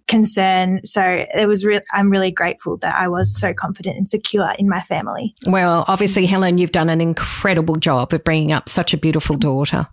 concern. 0.10 0.82
So 0.84 1.26
it 1.34 1.48
was 1.48 1.64
real. 1.64 1.80
I'm 1.94 2.10
really 2.10 2.32
grateful 2.32 2.78
that 2.78 2.96
I 2.96 3.08
was 3.08 3.40
so 3.40 3.54
confident 3.54 3.96
and 3.96 4.10
secure 4.10 4.54
in 4.60 4.68
my 4.68 4.82
family. 4.82 5.34
well, 5.48 5.86
obviously, 5.88 6.26
Helen, 6.26 6.58
you've 6.58 6.74
done 6.74 6.90
an 6.90 7.00
incredible 7.00 7.78
job 7.78 8.14
of 8.14 8.24
bringing 8.26 8.52
up 8.52 8.68
such 8.68 8.94
a 8.94 8.98
beautiful 8.98 9.38
daughter. 9.38 9.88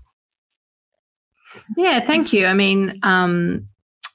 Yeah, 1.76 2.00
thank 2.00 2.32
you. 2.32 2.46
I 2.46 2.54
mean, 2.54 2.98
um, 3.02 3.68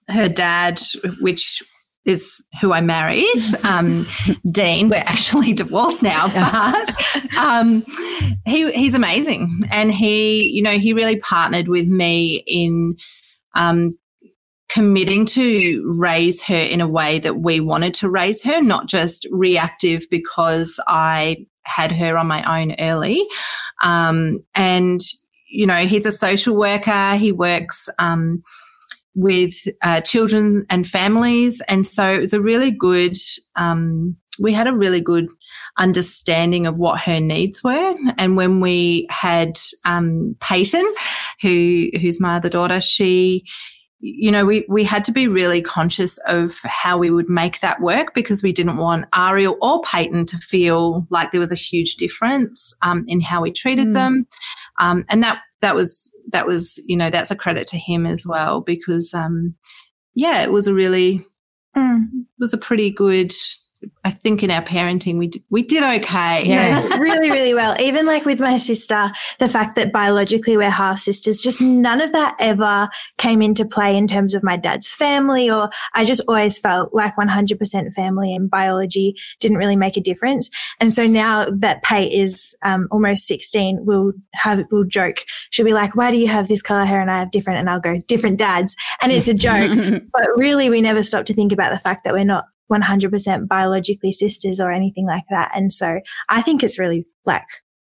her 0.09 0.27
dad, 0.27 0.81
which 1.21 1.63
is 2.03 2.43
who 2.59 2.73
I 2.73 2.81
married, 2.81 3.41
um, 3.63 4.07
Dean. 4.51 4.89
We're 4.89 4.97
actually 4.97 5.53
divorced 5.63 6.03
now, 6.03 6.27
but 6.33 7.37
um, 7.37 7.85
he 8.45 8.71
he's 8.71 8.95
amazing, 8.95 9.61
and 9.69 9.93
he, 9.93 10.45
you 10.45 10.61
know, 10.61 10.77
he 10.77 10.93
really 10.93 11.19
partnered 11.19 11.67
with 11.67 11.87
me 11.87 12.43
in 12.47 12.95
um, 13.55 13.97
committing 14.71 15.25
to 15.25 15.83
raise 15.97 16.41
her 16.41 16.55
in 16.55 16.81
a 16.81 16.87
way 16.87 17.19
that 17.19 17.41
we 17.41 17.59
wanted 17.59 17.93
to 17.95 18.09
raise 18.09 18.41
her, 18.43 18.61
not 18.61 18.87
just 18.87 19.27
reactive 19.31 20.07
because 20.09 20.79
I 20.87 21.45
had 21.63 21.91
her 21.91 22.17
on 22.17 22.27
my 22.27 22.61
own 22.61 22.75
early, 22.79 23.25
um, 23.81 24.43
and 24.55 25.01
you 25.51 25.67
know, 25.67 25.85
he's 25.85 26.05
a 26.05 26.11
social 26.11 26.55
worker. 26.55 27.15
He 27.15 27.31
works 27.31 27.89
um, 27.99 28.41
with 29.13 29.67
uh, 29.83 30.01
children 30.01 30.65
and 30.69 30.87
families. 30.87 31.61
And 31.67 31.85
so 31.85 32.13
it 32.13 32.19
was 32.19 32.33
a 32.33 32.41
really 32.41 32.71
good, 32.71 33.17
um, 33.57 34.15
we 34.39 34.53
had 34.53 34.67
a 34.67 34.75
really 34.75 35.01
good 35.01 35.27
understanding 35.77 36.65
of 36.65 36.79
what 36.79 37.01
her 37.01 37.19
needs 37.19 37.63
were. 37.63 37.95
And 38.17 38.37
when 38.37 38.61
we 38.61 39.07
had 39.09 39.59
um, 39.83 40.35
Payton, 40.39 40.85
who 41.41 41.89
who's 41.99 42.19
my 42.19 42.35
other 42.35 42.49
daughter, 42.49 42.79
she 42.79 43.43
you 44.01 44.31
know, 44.31 44.45
we, 44.45 44.65
we 44.67 44.83
had 44.83 45.03
to 45.03 45.11
be 45.11 45.27
really 45.27 45.61
conscious 45.61 46.17
of 46.27 46.59
how 46.63 46.97
we 46.97 47.11
would 47.11 47.29
make 47.29 47.59
that 47.59 47.81
work 47.81 48.13
because 48.13 48.41
we 48.41 48.51
didn't 48.51 48.77
want 48.77 49.05
Ariel 49.15 49.57
or 49.61 49.81
Payton 49.81 50.25
to 50.25 50.37
feel 50.37 51.05
like 51.11 51.31
there 51.31 51.39
was 51.39 51.51
a 51.51 51.55
huge 51.55 51.95
difference 51.95 52.73
um, 52.81 53.05
in 53.07 53.21
how 53.21 53.41
we 53.41 53.51
treated 53.51 53.87
mm. 53.87 53.93
them. 53.93 54.27
Um, 54.79 55.05
and 55.09 55.23
that, 55.23 55.41
that 55.61 55.75
was, 55.75 56.11
that 56.31 56.47
was, 56.47 56.81
you 56.87 56.97
know, 56.97 57.11
that's 57.11 57.29
a 57.29 57.35
credit 57.35 57.67
to 57.67 57.77
him 57.77 58.07
as 58.07 58.25
well 58.25 58.61
because, 58.61 59.13
um, 59.13 59.55
yeah, 60.15 60.43
it 60.43 60.51
was 60.51 60.67
a 60.67 60.73
really, 60.73 61.23
mm. 61.77 62.03
it 62.03 62.39
was 62.39 62.53
a 62.53 62.57
pretty 62.57 62.89
good 62.89 63.31
I 64.03 64.11
think 64.11 64.43
in 64.43 64.51
our 64.51 64.63
parenting 64.63 65.17
we 65.17 65.27
did, 65.27 65.43
we 65.49 65.61
did 65.63 65.83
okay. 65.83 66.43
Yeah, 66.45 66.81
really, 66.97 67.29
really 67.29 67.53
well. 67.53 67.79
Even 67.79 68.05
like 68.05 68.25
with 68.25 68.39
my 68.39 68.57
sister, 68.57 69.11
the 69.39 69.47
fact 69.47 69.75
that 69.75 69.91
biologically 69.91 70.57
we're 70.57 70.69
half 70.69 70.99
sisters, 70.99 71.41
just 71.41 71.61
none 71.61 72.01
of 72.01 72.11
that 72.11 72.35
ever 72.39 72.89
came 73.17 73.41
into 73.41 73.65
play 73.65 73.95
in 73.95 74.07
terms 74.07 74.33
of 74.33 74.43
my 74.43 74.57
dad's 74.57 74.89
family. 74.89 75.49
Or 75.49 75.69
I 75.93 76.05
just 76.05 76.21
always 76.27 76.57
felt 76.59 76.93
like 76.93 77.15
100% 77.15 77.93
family 77.93 78.35
and 78.35 78.49
biology 78.49 79.15
didn't 79.39 79.57
really 79.57 79.75
make 79.75 79.97
a 79.97 80.01
difference. 80.01 80.49
And 80.79 80.93
so 80.93 81.05
now 81.05 81.47
that 81.51 81.83
Pate 81.83 82.11
is 82.11 82.55
um, 82.63 82.87
almost 82.91 83.27
16, 83.27 83.85
we'll 83.85 84.13
have 84.33 84.63
we'll 84.71 84.83
joke. 84.83 85.17
She'll 85.51 85.65
be 85.65 85.73
like, 85.73 85.95
"Why 85.95 86.11
do 86.11 86.17
you 86.17 86.27
have 86.27 86.47
this 86.47 86.61
color 86.61 86.85
hair 86.85 87.01
and 87.01 87.11
I 87.11 87.19
have 87.19 87.31
different?" 87.31 87.59
And 87.59 87.69
I'll 87.69 87.79
go, 87.79 87.99
"Different 88.07 88.39
dads," 88.39 88.75
and 89.01 89.11
it's 89.11 89.27
a 89.27 89.33
joke. 89.33 89.71
but 90.13 90.27
really, 90.35 90.69
we 90.69 90.81
never 90.81 91.03
stop 91.03 91.25
to 91.25 91.33
think 91.33 91.51
about 91.51 91.71
the 91.71 91.79
fact 91.79 92.03
that 92.03 92.13
we're 92.13 92.23
not 92.23 92.45
100% 92.71 93.47
biologically 93.47 94.11
sisters 94.11 94.59
or 94.59 94.71
anything 94.71 95.05
like 95.05 95.25
that. 95.29 95.51
And 95.53 95.71
so 95.73 95.99
I 96.29 96.41
think 96.41 96.63
it's 96.63 96.79
really 96.79 97.05
like, 97.25 97.43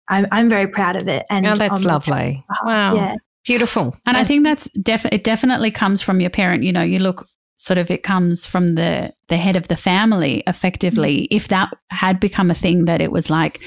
I'm, 0.08 0.28
I'm 0.32 0.50
very 0.50 0.68
proud 0.68 0.96
of 0.96 1.08
it. 1.08 1.26
And 1.30 1.48
oh, 1.48 1.56
that's 1.56 1.84
lovely. 1.84 2.46
Wow. 2.64 2.94
Yeah. 2.96 3.16
Beautiful. 3.46 3.96
And 4.06 4.18
I 4.18 4.24
think 4.24 4.44
that's 4.44 4.68
def- 4.82 5.06
it 5.06 5.24
definitely 5.24 5.72
comes 5.72 6.02
from 6.02 6.20
your 6.20 6.32
parent. 6.32 6.64
You 6.64 6.72
know, 6.72 6.82
you 6.82 7.00
look 7.00 7.28
sort 7.58 7.78
of 7.78 7.90
it 7.90 8.04
comes 8.04 8.46
from 8.46 8.76
the 8.76 9.14
the 9.30 9.38
head 9.38 9.56
of 9.56 9.68
the 9.68 9.78
family 9.78 10.44
effectively. 10.48 11.22
Mm-hmm. 11.22 11.36
If 11.36 11.48
that 11.50 11.70
had 11.92 12.20
become 12.20 12.50
a 12.50 12.56
thing 12.56 12.86
that 12.86 13.02
it 13.02 13.12
was 13.12 13.30
like, 13.30 13.62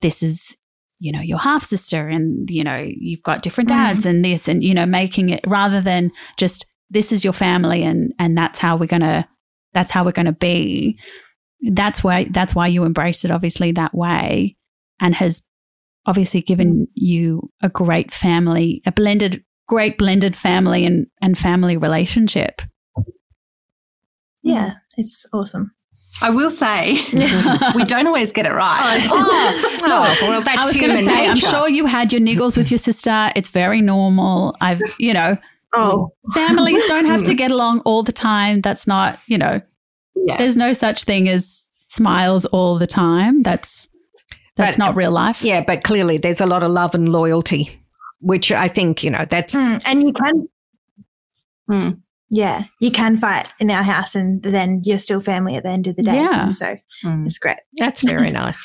this 0.00 0.22
is 0.22 0.56
you 0.98 1.12
know 1.12 1.20
your 1.20 1.38
half 1.38 1.64
sister 1.64 2.08
and 2.08 2.48
you 2.50 2.62
know 2.62 2.76
you've 2.76 3.22
got 3.22 3.42
different 3.42 3.68
dads 3.68 4.00
mm-hmm. 4.00 4.08
and 4.08 4.24
this 4.24 4.48
and 4.48 4.62
you 4.62 4.74
know 4.74 4.86
making 4.86 5.30
it 5.30 5.40
rather 5.46 5.80
than 5.80 6.12
just 6.36 6.64
this 6.90 7.10
is 7.10 7.24
your 7.24 7.32
family 7.32 7.82
and 7.82 8.12
and 8.20 8.38
that's 8.38 8.58
how 8.58 8.76
we're 8.76 8.86
going 8.86 9.02
to 9.02 9.26
that's 9.74 9.90
how 9.90 10.04
we're 10.04 10.12
going 10.12 10.26
to 10.26 10.32
be 10.32 10.98
that's 11.70 12.02
why 12.02 12.24
that's 12.30 12.54
why 12.54 12.66
you 12.66 12.84
embraced 12.84 13.24
it 13.24 13.30
obviously 13.30 13.72
that 13.72 13.94
way 13.94 14.56
and 15.00 15.14
has 15.14 15.42
obviously 16.06 16.42
given 16.42 16.88
you 16.94 17.50
a 17.62 17.68
great 17.68 18.12
family 18.12 18.82
a 18.86 18.92
blended 18.92 19.44
great 19.68 19.96
blended 19.96 20.34
family 20.34 20.84
and 20.84 21.06
and 21.20 21.38
family 21.38 21.76
relationship 21.76 22.62
yeah 24.42 24.72
it's 24.96 25.24
awesome 25.32 25.72
I 26.20 26.30
will 26.30 26.50
say 26.50 26.92
we 27.74 27.84
don't 27.84 28.06
always 28.06 28.32
get 28.32 28.46
it 28.46 28.52
right. 28.52 29.00
Oh, 29.10 29.78
oh 29.82 30.16
well, 30.28 30.42
that's 30.42 30.62
I 30.62 30.66
was 30.66 30.76
going 30.76 30.90
to 30.90 30.98
say, 30.98 31.26
nature. 31.26 31.30
I'm 31.30 31.36
sure 31.36 31.68
you 31.68 31.86
had 31.86 32.12
your 32.12 32.20
niggles 32.20 32.56
with 32.56 32.70
your 32.70 32.78
sister. 32.78 33.32
It's 33.34 33.48
very 33.48 33.80
normal. 33.80 34.54
I've, 34.60 34.80
you 34.98 35.14
know, 35.14 35.36
Oh, 35.74 36.12
families 36.34 36.86
don't 36.86 37.06
have 37.06 37.24
to 37.24 37.34
get 37.42 37.50
along 37.50 37.80
all 37.80 38.02
the 38.02 38.12
time. 38.12 38.60
That's 38.60 38.86
not, 38.86 39.18
you 39.26 39.38
know, 39.38 39.60
yeah. 40.14 40.36
there's 40.38 40.56
no 40.56 40.72
such 40.72 41.04
thing 41.04 41.28
as 41.28 41.68
smiles 41.84 42.44
all 42.46 42.78
the 42.78 42.86
time. 42.86 43.42
That's 43.42 43.88
that's 44.56 44.76
but, 44.76 44.84
not 44.84 44.96
real 44.96 45.10
life. 45.10 45.42
Yeah, 45.42 45.64
but 45.64 45.82
clearly 45.82 46.18
there's 46.18 46.40
a 46.40 46.46
lot 46.46 46.62
of 46.62 46.70
love 46.70 46.94
and 46.94 47.08
loyalty, 47.10 47.70
which 48.20 48.52
I 48.52 48.68
think, 48.68 49.02
you 49.02 49.10
know, 49.10 49.24
that's 49.28 49.54
mm, 49.54 49.82
and 49.86 50.02
you 50.02 50.12
can 50.12 50.48
mm, 51.70 52.02
yeah, 52.34 52.64
you 52.80 52.90
can 52.90 53.18
fight 53.18 53.52
in 53.60 53.70
our 53.70 53.82
house 53.82 54.14
and 54.14 54.42
then 54.42 54.80
you're 54.84 54.96
still 54.96 55.20
family 55.20 55.54
at 55.54 55.64
the 55.64 55.68
end 55.68 55.86
of 55.86 55.96
the 55.96 56.02
day. 56.02 56.14
Yeah. 56.14 56.48
so 56.48 56.76
mm. 57.04 57.26
it's 57.26 57.38
great. 57.38 57.58
That's 57.76 58.02
very 58.02 58.30
nice. 58.42 58.64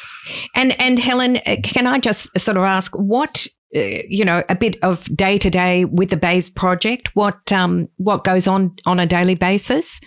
And 0.56 0.80
and 0.80 0.98
Helen, 0.98 1.38
uh, 1.46 1.58
can 1.64 1.86
I 1.86 2.00
just 2.00 2.38
sort 2.40 2.56
of 2.56 2.64
ask 2.64 2.94
what 2.96 3.46
you 3.72 4.24
know 4.24 4.44
a 4.50 4.56
bit 4.56 4.78
of 4.82 5.06
day 5.16 5.38
to 5.38 5.50
day 5.50 5.86
with 5.86 6.10
the 6.10 6.18
Babes 6.18 6.50
project. 6.50 7.16
What 7.16 7.52
um 7.52 7.90
what 7.98 8.24
goes 8.24 8.48
on 8.48 8.76
on 8.86 9.00
a 9.00 9.06
daily 9.06 9.36
basis? 9.36 10.00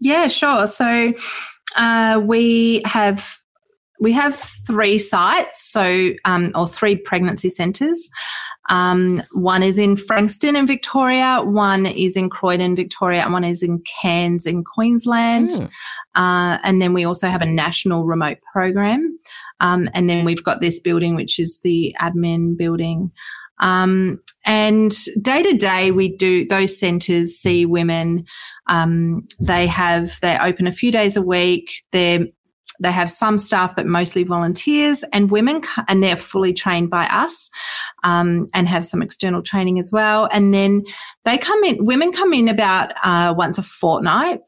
Yeah, 0.00 0.28
sure. 0.28 0.66
So 0.66 1.12
uh, 1.76 2.20
we 2.24 2.82
have 2.84 3.36
we 4.00 4.12
have 4.12 4.36
three 4.36 4.98
sites, 4.98 5.70
so 5.70 6.10
um, 6.24 6.52
or 6.54 6.66
three 6.66 6.96
pregnancy 6.96 7.48
centres. 7.48 8.10
Um, 8.70 9.22
one 9.32 9.62
is 9.62 9.78
in 9.78 9.96
Frankston 9.96 10.56
in 10.56 10.66
Victoria, 10.66 11.42
one 11.42 11.86
is 11.86 12.16
in 12.16 12.30
Croydon, 12.30 12.74
Victoria, 12.74 13.22
and 13.22 13.32
one 13.32 13.44
is 13.44 13.62
in 13.62 13.82
Cairns 13.82 14.46
in 14.46 14.64
Queensland. 14.64 15.50
Mm. 15.50 15.70
Uh, 16.14 16.58
and 16.62 16.80
then 16.80 16.92
we 16.92 17.04
also 17.04 17.28
have 17.28 17.42
a 17.42 17.46
national 17.46 18.04
remote 18.04 18.38
program. 18.52 19.18
Um, 19.60 19.88
and 19.92 20.08
then 20.08 20.24
we've 20.24 20.44
got 20.44 20.60
this 20.60 20.80
building, 20.80 21.14
which 21.14 21.38
is 21.38 21.60
the 21.60 21.94
admin 22.00 22.56
building. 22.56 23.10
Um, 23.60 24.20
and 24.44 24.94
day 25.22 25.42
to 25.42 25.56
day, 25.56 25.90
we 25.90 26.14
do 26.16 26.46
those 26.46 26.78
centres 26.78 27.36
see 27.36 27.64
women. 27.66 28.26
Um, 28.66 29.26
they 29.40 29.66
have 29.66 30.18
they 30.20 30.38
open 30.38 30.66
a 30.66 30.72
few 30.72 30.90
days 30.90 31.16
a 31.16 31.22
week. 31.22 31.82
They're 31.92 32.26
they 32.80 32.92
have 32.92 33.10
some 33.10 33.38
staff, 33.38 33.74
but 33.76 33.86
mostly 33.86 34.24
volunteers 34.24 35.04
and 35.12 35.30
women, 35.30 35.62
and 35.88 36.02
they're 36.02 36.16
fully 36.16 36.52
trained 36.52 36.90
by 36.90 37.06
us 37.06 37.50
um, 38.02 38.48
and 38.54 38.68
have 38.68 38.84
some 38.84 39.02
external 39.02 39.42
training 39.42 39.78
as 39.78 39.92
well. 39.92 40.28
And 40.32 40.52
then 40.52 40.84
they 41.24 41.38
come 41.38 41.62
in, 41.64 41.84
women 41.84 42.12
come 42.12 42.32
in 42.32 42.48
about 42.48 42.92
uh, 43.02 43.34
once 43.36 43.58
a 43.58 43.62
fortnight. 43.62 44.40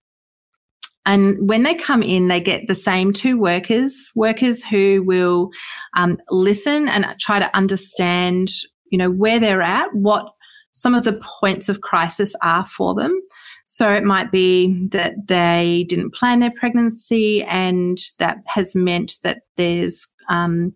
And 1.04 1.48
when 1.48 1.62
they 1.62 1.74
come 1.74 2.02
in, 2.02 2.26
they 2.26 2.40
get 2.40 2.66
the 2.66 2.74
same 2.74 3.12
two 3.12 3.38
workers, 3.38 4.08
workers 4.16 4.64
who 4.64 5.04
will 5.06 5.50
um, 5.96 6.18
listen 6.30 6.88
and 6.88 7.06
try 7.20 7.38
to 7.38 7.56
understand, 7.56 8.48
you 8.90 8.98
know, 8.98 9.10
where 9.10 9.38
they're 9.38 9.62
at, 9.62 9.94
what 9.94 10.32
some 10.72 10.94
of 10.94 11.04
the 11.04 11.20
points 11.40 11.68
of 11.68 11.80
crisis 11.80 12.34
are 12.42 12.66
for 12.66 12.94
them. 12.94 13.18
So 13.66 13.92
it 13.92 14.04
might 14.04 14.30
be 14.30 14.88
that 14.88 15.26
they 15.26 15.86
didn't 15.88 16.14
plan 16.14 16.38
their 16.38 16.52
pregnancy 16.52 17.42
and 17.42 17.98
that 18.18 18.38
has 18.46 18.76
meant 18.76 19.18
that 19.24 19.42
there's 19.56 20.06
um, 20.28 20.72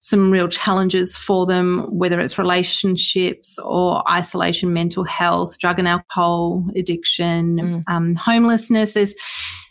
some 0.00 0.30
real 0.30 0.48
challenges 0.48 1.16
for 1.16 1.46
them, 1.46 1.80
whether 1.90 2.20
it's 2.20 2.38
relationships 2.38 3.58
or 3.58 4.08
isolation, 4.08 4.72
mental 4.72 5.04
health, 5.04 5.58
drug 5.58 5.80
and 5.80 5.88
alcohol 5.88 6.64
addiction, 6.76 7.56
mm. 7.56 7.84
um, 7.88 8.14
homelessness. 8.14 8.94
There's, 8.94 9.16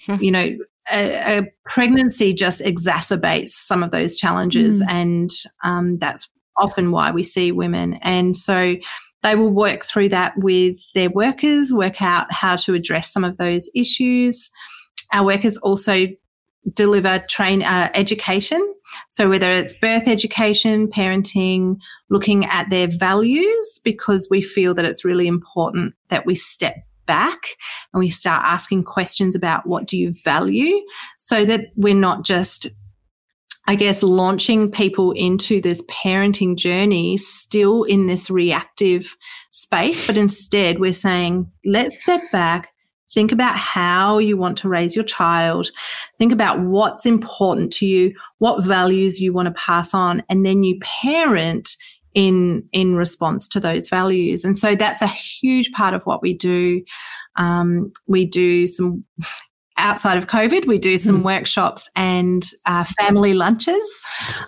hmm. 0.06 0.16
you 0.20 0.32
know, 0.32 0.58
a, 0.92 1.38
a, 1.38 1.52
pregnancy 1.66 2.34
just 2.34 2.62
exacerbates 2.62 3.50
some 3.50 3.82
of 3.82 3.92
those 3.92 4.18
challenges. 4.18 4.82
Mm. 4.82 4.90
And 4.90 5.30
um, 5.64 5.98
that's 6.00 6.30
often 6.58 6.92
why 6.92 7.12
we 7.12 7.24
see 7.24 7.52
women. 7.52 7.96
And 8.02 8.36
so 8.36 8.76
they 9.24 9.36
will 9.36 9.50
work 9.50 9.84
through 9.84 10.10
that 10.10 10.34
with 10.38 10.80
their 10.96 11.10
workers, 11.10 11.72
work 11.72 12.02
out 12.02 12.32
how 12.32 12.56
to 12.58 12.74
address 12.74 13.12
some 13.12 13.24
of 13.24 13.38
those 13.38 13.70
issues. 13.76 14.50
Our 15.14 15.26
workers 15.26 15.58
also 15.58 16.08
deliver 16.74 17.20
train 17.28 17.64
uh, 17.64 17.90
education. 17.94 18.76
So 19.10 19.30
whether 19.30 19.52
it's 19.52 19.74
birth 19.74 20.08
education, 20.08 20.88
parenting, 20.88 21.78
looking 22.10 22.46
at 22.46 22.70
their 22.70 22.88
values, 22.88 23.80
because 23.84 24.28
we 24.30 24.42
feel 24.42 24.74
that 24.76 24.86
it's 24.86 25.06
really 25.06 25.28
important 25.28 25.94
that 26.10 26.26
we 26.26 26.36
step 26.36 26.76
back 27.06 27.58
and 27.94 28.00
we 28.00 28.10
start 28.10 28.44
asking 28.46 28.84
questions 28.84 29.36
about 29.36 29.66
what 29.66 29.86
do 29.86 29.98
you 29.98 30.14
value 30.24 30.80
so 31.18 31.46
that 31.46 31.68
we're 31.76 31.96
not 31.96 32.24
just 32.24 32.68
I 33.68 33.76
guess, 33.76 34.04
launching 34.04 34.72
people 34.72 35.12
into 35.12 35.62
this 35.62 35.84
parenting 35.84 36.56
journey 36.58 37.16
still 37.18 37.84
in 37.84 38.08
this 38.08 38.30
reactive 38.30 39.16
space. 39.52 40.08
But 40.08 40.18
instead, 40.18 40.80
we're 40.80 40.94
saying, 40.94 41.50
let's 41.64 42.02
step 42.02 42.22
back, 42.32 42.74
think 43.14 43.32
about 43.32 43.58
how 43.58 44.18
you 44.18 44.36
want 44.36 44.58
to 44.60 44.70
raise 44.70 44.96
your 44.96 45.06
child, 45.06 45.70
think 46.18 46.32
about 46.32 46.60
what's 46.60 47.06
important 47.06 47.72
to 47.74 47.86
you, 47.86 48.14
what 48.40 48.64
values 48.64 49.22
you 49.22 49.32
want 49.32 49.48
to 49.48 49.54
pass 49.54 49.94
on, 49.94 50.24
and 50.28 50.46
then 50.46 50.64
you 50.64 50.80
parent 50.80 51.76
in 52.14 52.68
in 52.74 52.96
response 52.96 53.48
to 53.48 53.58
those 53.58 53.88
values 53.88 54.44
and 54.44 54.60
so 54.60 54.76
that's 54.76 55.02
a 55.02 55.08
huge 55.08 55.72
part 55.72 55.94
of 55.94 56.02
what 56.04 56.22
we 56.22 56.34
do 56.34 56.84
um, 57.38 57.90
we 58.06 58.26
do 58.26 58.68
some 58.68 59.06
outside 59.82 60.18
of 60.18 60.28
COVID, 60.28 60.68
we 60.68 60.78
do 60.78 60.98
some 60.98 61.20
mm. 61.20 61.24
workshops 61.24 61.90
and 61.96 62.44
uh, 62.66 62.84
family 62.84 63.34
lunches 63.34 64.02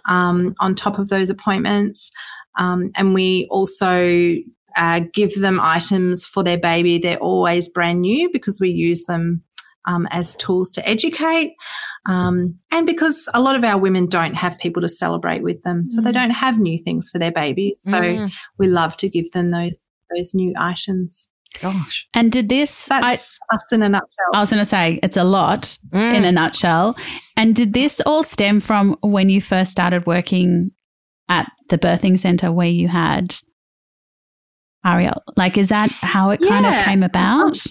um, 0.08 0.56
on 0.60 0.76
top 0.76 1.00
of 1.00 1.10
those 1.10 1.30
appointments. 1.30 2.12
Um, 2.58 2.90
and 2.96 3.14
we 3.14 3.48
also 3.50 4.36
uh, 4.76 5.02
give 5.14 5.34
them 5.36 5.60
items 5.60 6.26
for 6.26 6.44
their 6.44 6.58
baby. 6.58 6.98
They're 6.98 7.18
always 7.18 7.68
brand 7.68 8.02
new 8.02 8.30
because 8.32 8.60
we 8.60 8.70
use 8.70 9.04
them 9.04 9.44
um, 9.86 10.08
as 10.12 10.36
tools 10.36 10.72
to 10.72 10.88
educate. 10.88 11.56
Um, 12.06 12.56
and 12.72 12.86
because 12.86 13.28
a 13.34 13.42
lot 13.42 13.56
of 13.56 13.64
our 13.64 13.78
women 13.78 14.08
don't 14.08 14.36
have 14.36 14.58
people 14.60 14.82
to 14.82 14.90
celebrate 14.90 15.44
with 15.44 15.62
them, 15.64 15.88
so 15.88 16.02
mm. 16.02 16.06
they 16.06 16.12
don't 16.12 16.32
have 16.32 16.60
new 16.60 16.78
things 16.78 17.10
for 17.10 17.20
their 17.20 17.32
babies. 17.32 17.80
So 17.84 18.02
mm. 18.02 18.32
we 18.58 18.68
love 18.68 18.98
to 18.98 19.10
give 19.10 19.32
them 19.32 19.50
those 19.50 19.88
those 20.16 20.34
new 20.34 20.54
items. 20.58 21.28
Gosh. 21.62 22.08
And 22.14 22.32
did 22.32 22.50
this? 22.50 22.86
That's 22.88 23.40
I, 23.52 23.56
us 23.56 23.72
in 23.72 23.84
a 23.84 23.90
nutshell. 23.90 24.32
I 24.34 24.40
was 24.40 24.50
going 24.50 24.60
to 24.60 24.66
say 24.66 25.00
it's 25.04 25.18
a 25.18 25.24
lot 25.24 25.78
mm. 25.90 26.14
in 26.14 26.26
a 26.26 26.32
nutshell. 26.32 26.98
And 27.38 27.56
did 27.56 27.74
this 27.74 28.02
all 28.06 28.24
stem 28.24 28.60
from 28.60 28.98
when 29.02 29.30
you 29.30 29.42
first 29.42 29.72
started 29.72 30.06
working 30.06 30.72
at 31.30 31.50
the 31.70 31.78
birthing 31.78 32.20
center 32.20 32.52
where 32.52 32.68
you 32.68 32.88
had 32.88 33.36
Ariel? 34.86 35.22
Like, 35.38 35.58
is 35.58 35.70
that 35.70 35.92
how 35.92 36.32
it 36.32 36.42
yeah. 36.42 36.50
kind 36.50 36.66
of 36.66 36.86
came 36.86 37.04
about? 37.04 37.64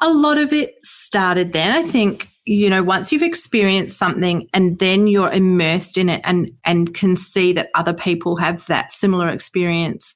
A 0.00 0.10
lot 0.10 0.38
of 0.38 0.52
it 0.52 0.74
started 0.84 1.52
then. 1.52 1.72
I 1.72 1.82
think, 1.82 2.28
you 2.44 2.70
know, 2.70 2.82
once 2.82 3.10
you've 3.10 3.22
experienced 3.22 3.98
something 3.98 4.48
and 4.54 4.78
then 4.78 5.08
you're 5.08 5.32
immersed 5.32 5.98
in 5.98 6.08
it 6.08 6.20
and, 6.24 6.52
and 6.64 6.94
can 6.94 7.16
see 7.16 7.52
that 7.54 7.70
other 7.74 7.92
people 7.92 8.36
have 8.36 8.64
that 8.66 8.92
similar 8.92 9.28
experience, 9.28 10.14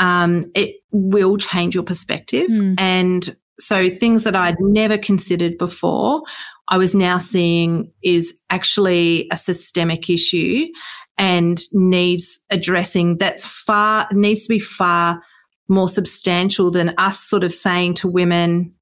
um, 0.00 0.50
it 0.54 0.76
will 0.90 1.36
change 1.36 1.74
your 1.76 1.84
perspective. 1.84 2.48
Mm. 2.50 2.74
And 2.78 3.36
so 3.60 3.88
things 3.90 4.24
that 4.24 4.34
I'd 4.34 4.58
never 4.58 4.98
considered 4.98 5.58
before, 5.58 6.22
I 6.66 6.78
was 6.78 6.94
now 6.94 7.18
seeing 7.18 7.92
is 8.02 8.34
actually 8.48 9.28
a 9.30 9.36
systemic 9.36 10.08
issue 10.08 10.66
and 11.18 11.60
needs 11.72 12.40
addressing 12.50 13.18
that's 13.18 13.46
far 13.46 14.08
needs 14.10 14.44
to 14.44 14.48
be 14.48 14.58
far 14.58 15.22
more 15.68 15.88
substantial 15.88 16.70
than 16.70 16.94
us 16.96 17.20
sort 17.20 17.44
of 17.44 17.52
saying 17.52 17.94
to 17.94 18.08
women 18.08 18.72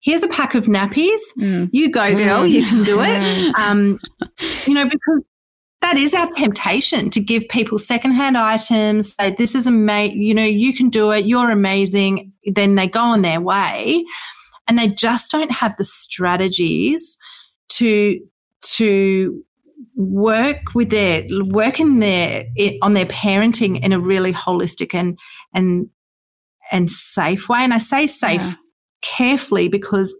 here's 0.00 0.22
a 0.22 0.28
pack 0.28 0.54
of 0.56 0.64
nappies 0.64 1.20
mm. 1.38 1.68
you 1.72 1.90
go 1.90 2.12
girl 2.14 2.42
mm. 2.42 2.50
you 2.50 2.66
can 2.66 2.82
do 2.82 3.00
it 3.00 3.54
um, 3.58 3.98
you 4.66 4.74
know 4.74 4.84
because 4.84 5.22
that 5.84 5.98
is 5.98 6.14
our 6.14 6.26
temptation 6.28 7.10
to 7.10 7.20
give 7.20 7.46
people 7.50 7.76
secondhand 7.76 8.38
items 8.38 9.14
say 9.20 9.34
this 9.36 9.54
is 9.54 9.66
amazing 9.66 10.22
you 10.22 10.32
know 10.32 10.42
you 10.42 10.74
can 10.74 10.88
do 10.88 11.10
it 11.10 11.26
you're 11.26 11.50
amazing 11.50 12.32
then 12.46 12.74
they 12.74 12.88
go 12.88 13.00
on 13.00 13.20
their 13.20 13.38
way 13.38 14.02
and 14.66 14.78
they 14.78 14.88
just 14.88 15.30
don't 15.30 15.52
have 15.52 15.76
the 15.76 15.84
strategies 15.84 17.18
to 17.68 18.18
to 18.62 19.44
work 19.94 20.56
with 20.74 20.88
their 20.88 21.22
work 21.48 21.78
in 21.78 21.98
their 21.98 22.46
on 22.80 22.94
their 22.94 23.04
parenting 23.04 23.78
in 23.84 23.92
a 23.92 24.00
really 24.00 24.32
holistic 24.32 24.94
and 24.94 25.18
and 25.52 25.90
and 26.72 26.90
safe 26.90 27.46
way 27.50 27.58
and 27.58 27.74
i 27.74 27.78
say 27.78 28.06
safe 28.06 28.40
yeah. 28.40 28.54
carefully 29.02 29.68
because 29.68 30.16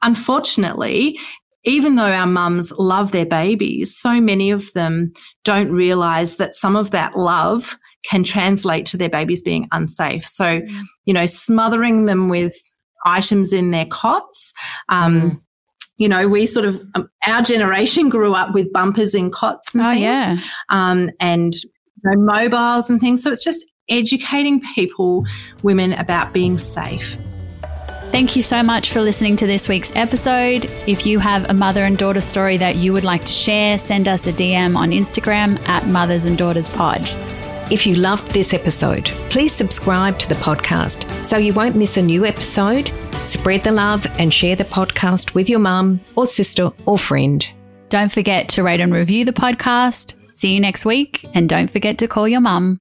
unfortunately 0.00 1.18
even 1.66 1.96
though 1.96 2.12
our 2.12 2.26
mums 2.26 2.72
love 2.78 3.10
their 3.12 3.26
babies, 3.26 3.94
so 3.98 4.20
many 4.20 4.50
of 4.50 4.72
them 4.72 5.12
don't 5.44 5.70
realize 5.70 6.36
that 6.36 6.54
some 6.54 6.76
of 6.76 6.92
that 6.92 7.16
love 7.16 7.76
can 8.08 8.22
translate 8.22 8.86
to 8.86 8.96
their 8.96 9.10
babies 9.10 9.42
being 9.42 9.66
unsafe. 9.72 10.24
So, 10.24 10.60
mm. 10.60 10.82
you 11.04 11.12
know, 11.12 11.26
smothering 11.26 12.06
them 12.06 12.28
with 12.28 12.54
items 13.04 13.52
in 13.52 13.72
their 13.72 13.86
cots. 13.86 14.52
Um, 14.88 15.20
mm. 15.20 15.40
You 15.98 16.08
know, 16.08 16.28
we 16.28 16.46
sort 16.46 16.66
of, 16.66 16.80
um, 16.94 17.08
our 17.26 17.42
generation 17.42 18.08
grew 18.10 18.32
up 18.34 18.54
with 18.54 18.72
bumpers 18.72 19.14
in 19.14 19.30
cots 19.30 19.74
and 19.74 19.82
oh, 19.82 19.90
things, 19.90 20.02
yeah. 20.02 20.38
um, 20.68 21.10
and 21.18 21.54
you 21.54 21.70
know, 22.04 22.16
mobiles 22.16 22.88
and 22.88 23.00
things. 23.00 23.22
So 23.22 23.32
it's 23.32 23.42
just 23.42 23.64
educating 23.88 24.60
people, 24.74 25.24
women, 25.62 25.94
about 25.94 26.32
being 26.32 26.58
safe. 26.58 27.16
Thank 28.10 28.34
you 28.34 28.42
so 28.42 28.62
much 28.62 28.92
for 28.92 29.02
listening 29.02 29.36
to 29.36 29.46
this 29.46 29.68
week's 29.68 29.94
episode. 29.94 30.64
If 30.86 31.04
you 31.04 31.18
have 31.18 31.50
a 31.50 31.54
mother 31.54 31.84
and 31.84 31.98
daughter 31.98 32.22
story 32.22 32.56
that 32.56 32.76
you 32.76 32.92
would 32.94 33.04
like 33.04 33.24
to 33.26 33.32
share, 33.32 33.78
send 33.78 34.08
us 34.08 34.26
a 34.26 34.32
DM 34.32 34.74
on 34.74 34.90
Instagram 34.90 35.60
at 35.68 35.86
Mothers 35.86 36.24
and 36.24 36.38
Daughters 36.38 36.66
Pod. 36.68 37.02
If 37.70 37.86
you 37.86 37.96
loved 37.96 38.30
this 38.30 38.54
episode, 38.54 39.06
please 39.28 39.52
subscribe 39.52 40.18
to 40.20 40.28
the 40.28 40.36
podcast 40.36 41.10
so 41.26 41.36
you 41.36 41.52
won't 41.52 41.76
miss 41.76 41.96
a 41.96 42.02
new 42.02 42.24
episode. 42.24 42.90
Spread 43.24 43.64
the 43.64 43.72
love 43.72 44.06
and 44.18 44.32
share 44.32 44.56
the 44.56 44.64
podcast 44.64 45.34
with 45.34 45.50
your 45.50 45.58
mum 45.58 46.00
or 46.14 46.26
sister 46.26 46.70
or 46.86 46.96
friend. 46.96 47.46
Don't 47.88 48.10
forget 48.10 48.48
to 48.50 48.62
rate 48.62 48.80
and 48.80 48.94
review 48.94 49.24
the 49.24 49.32
podcast. 49.32 50.14
See 50.32 50.54
you 50.54 50.60
next 50.60 50.84
week, 50.84 51.26
and 51.34 51.48
don't 51.48 51.70
forget 51.70 51.98
to 51.98 52.08
call 52.08 52.28
your 52.28 52.40
mum. 52.40 52.78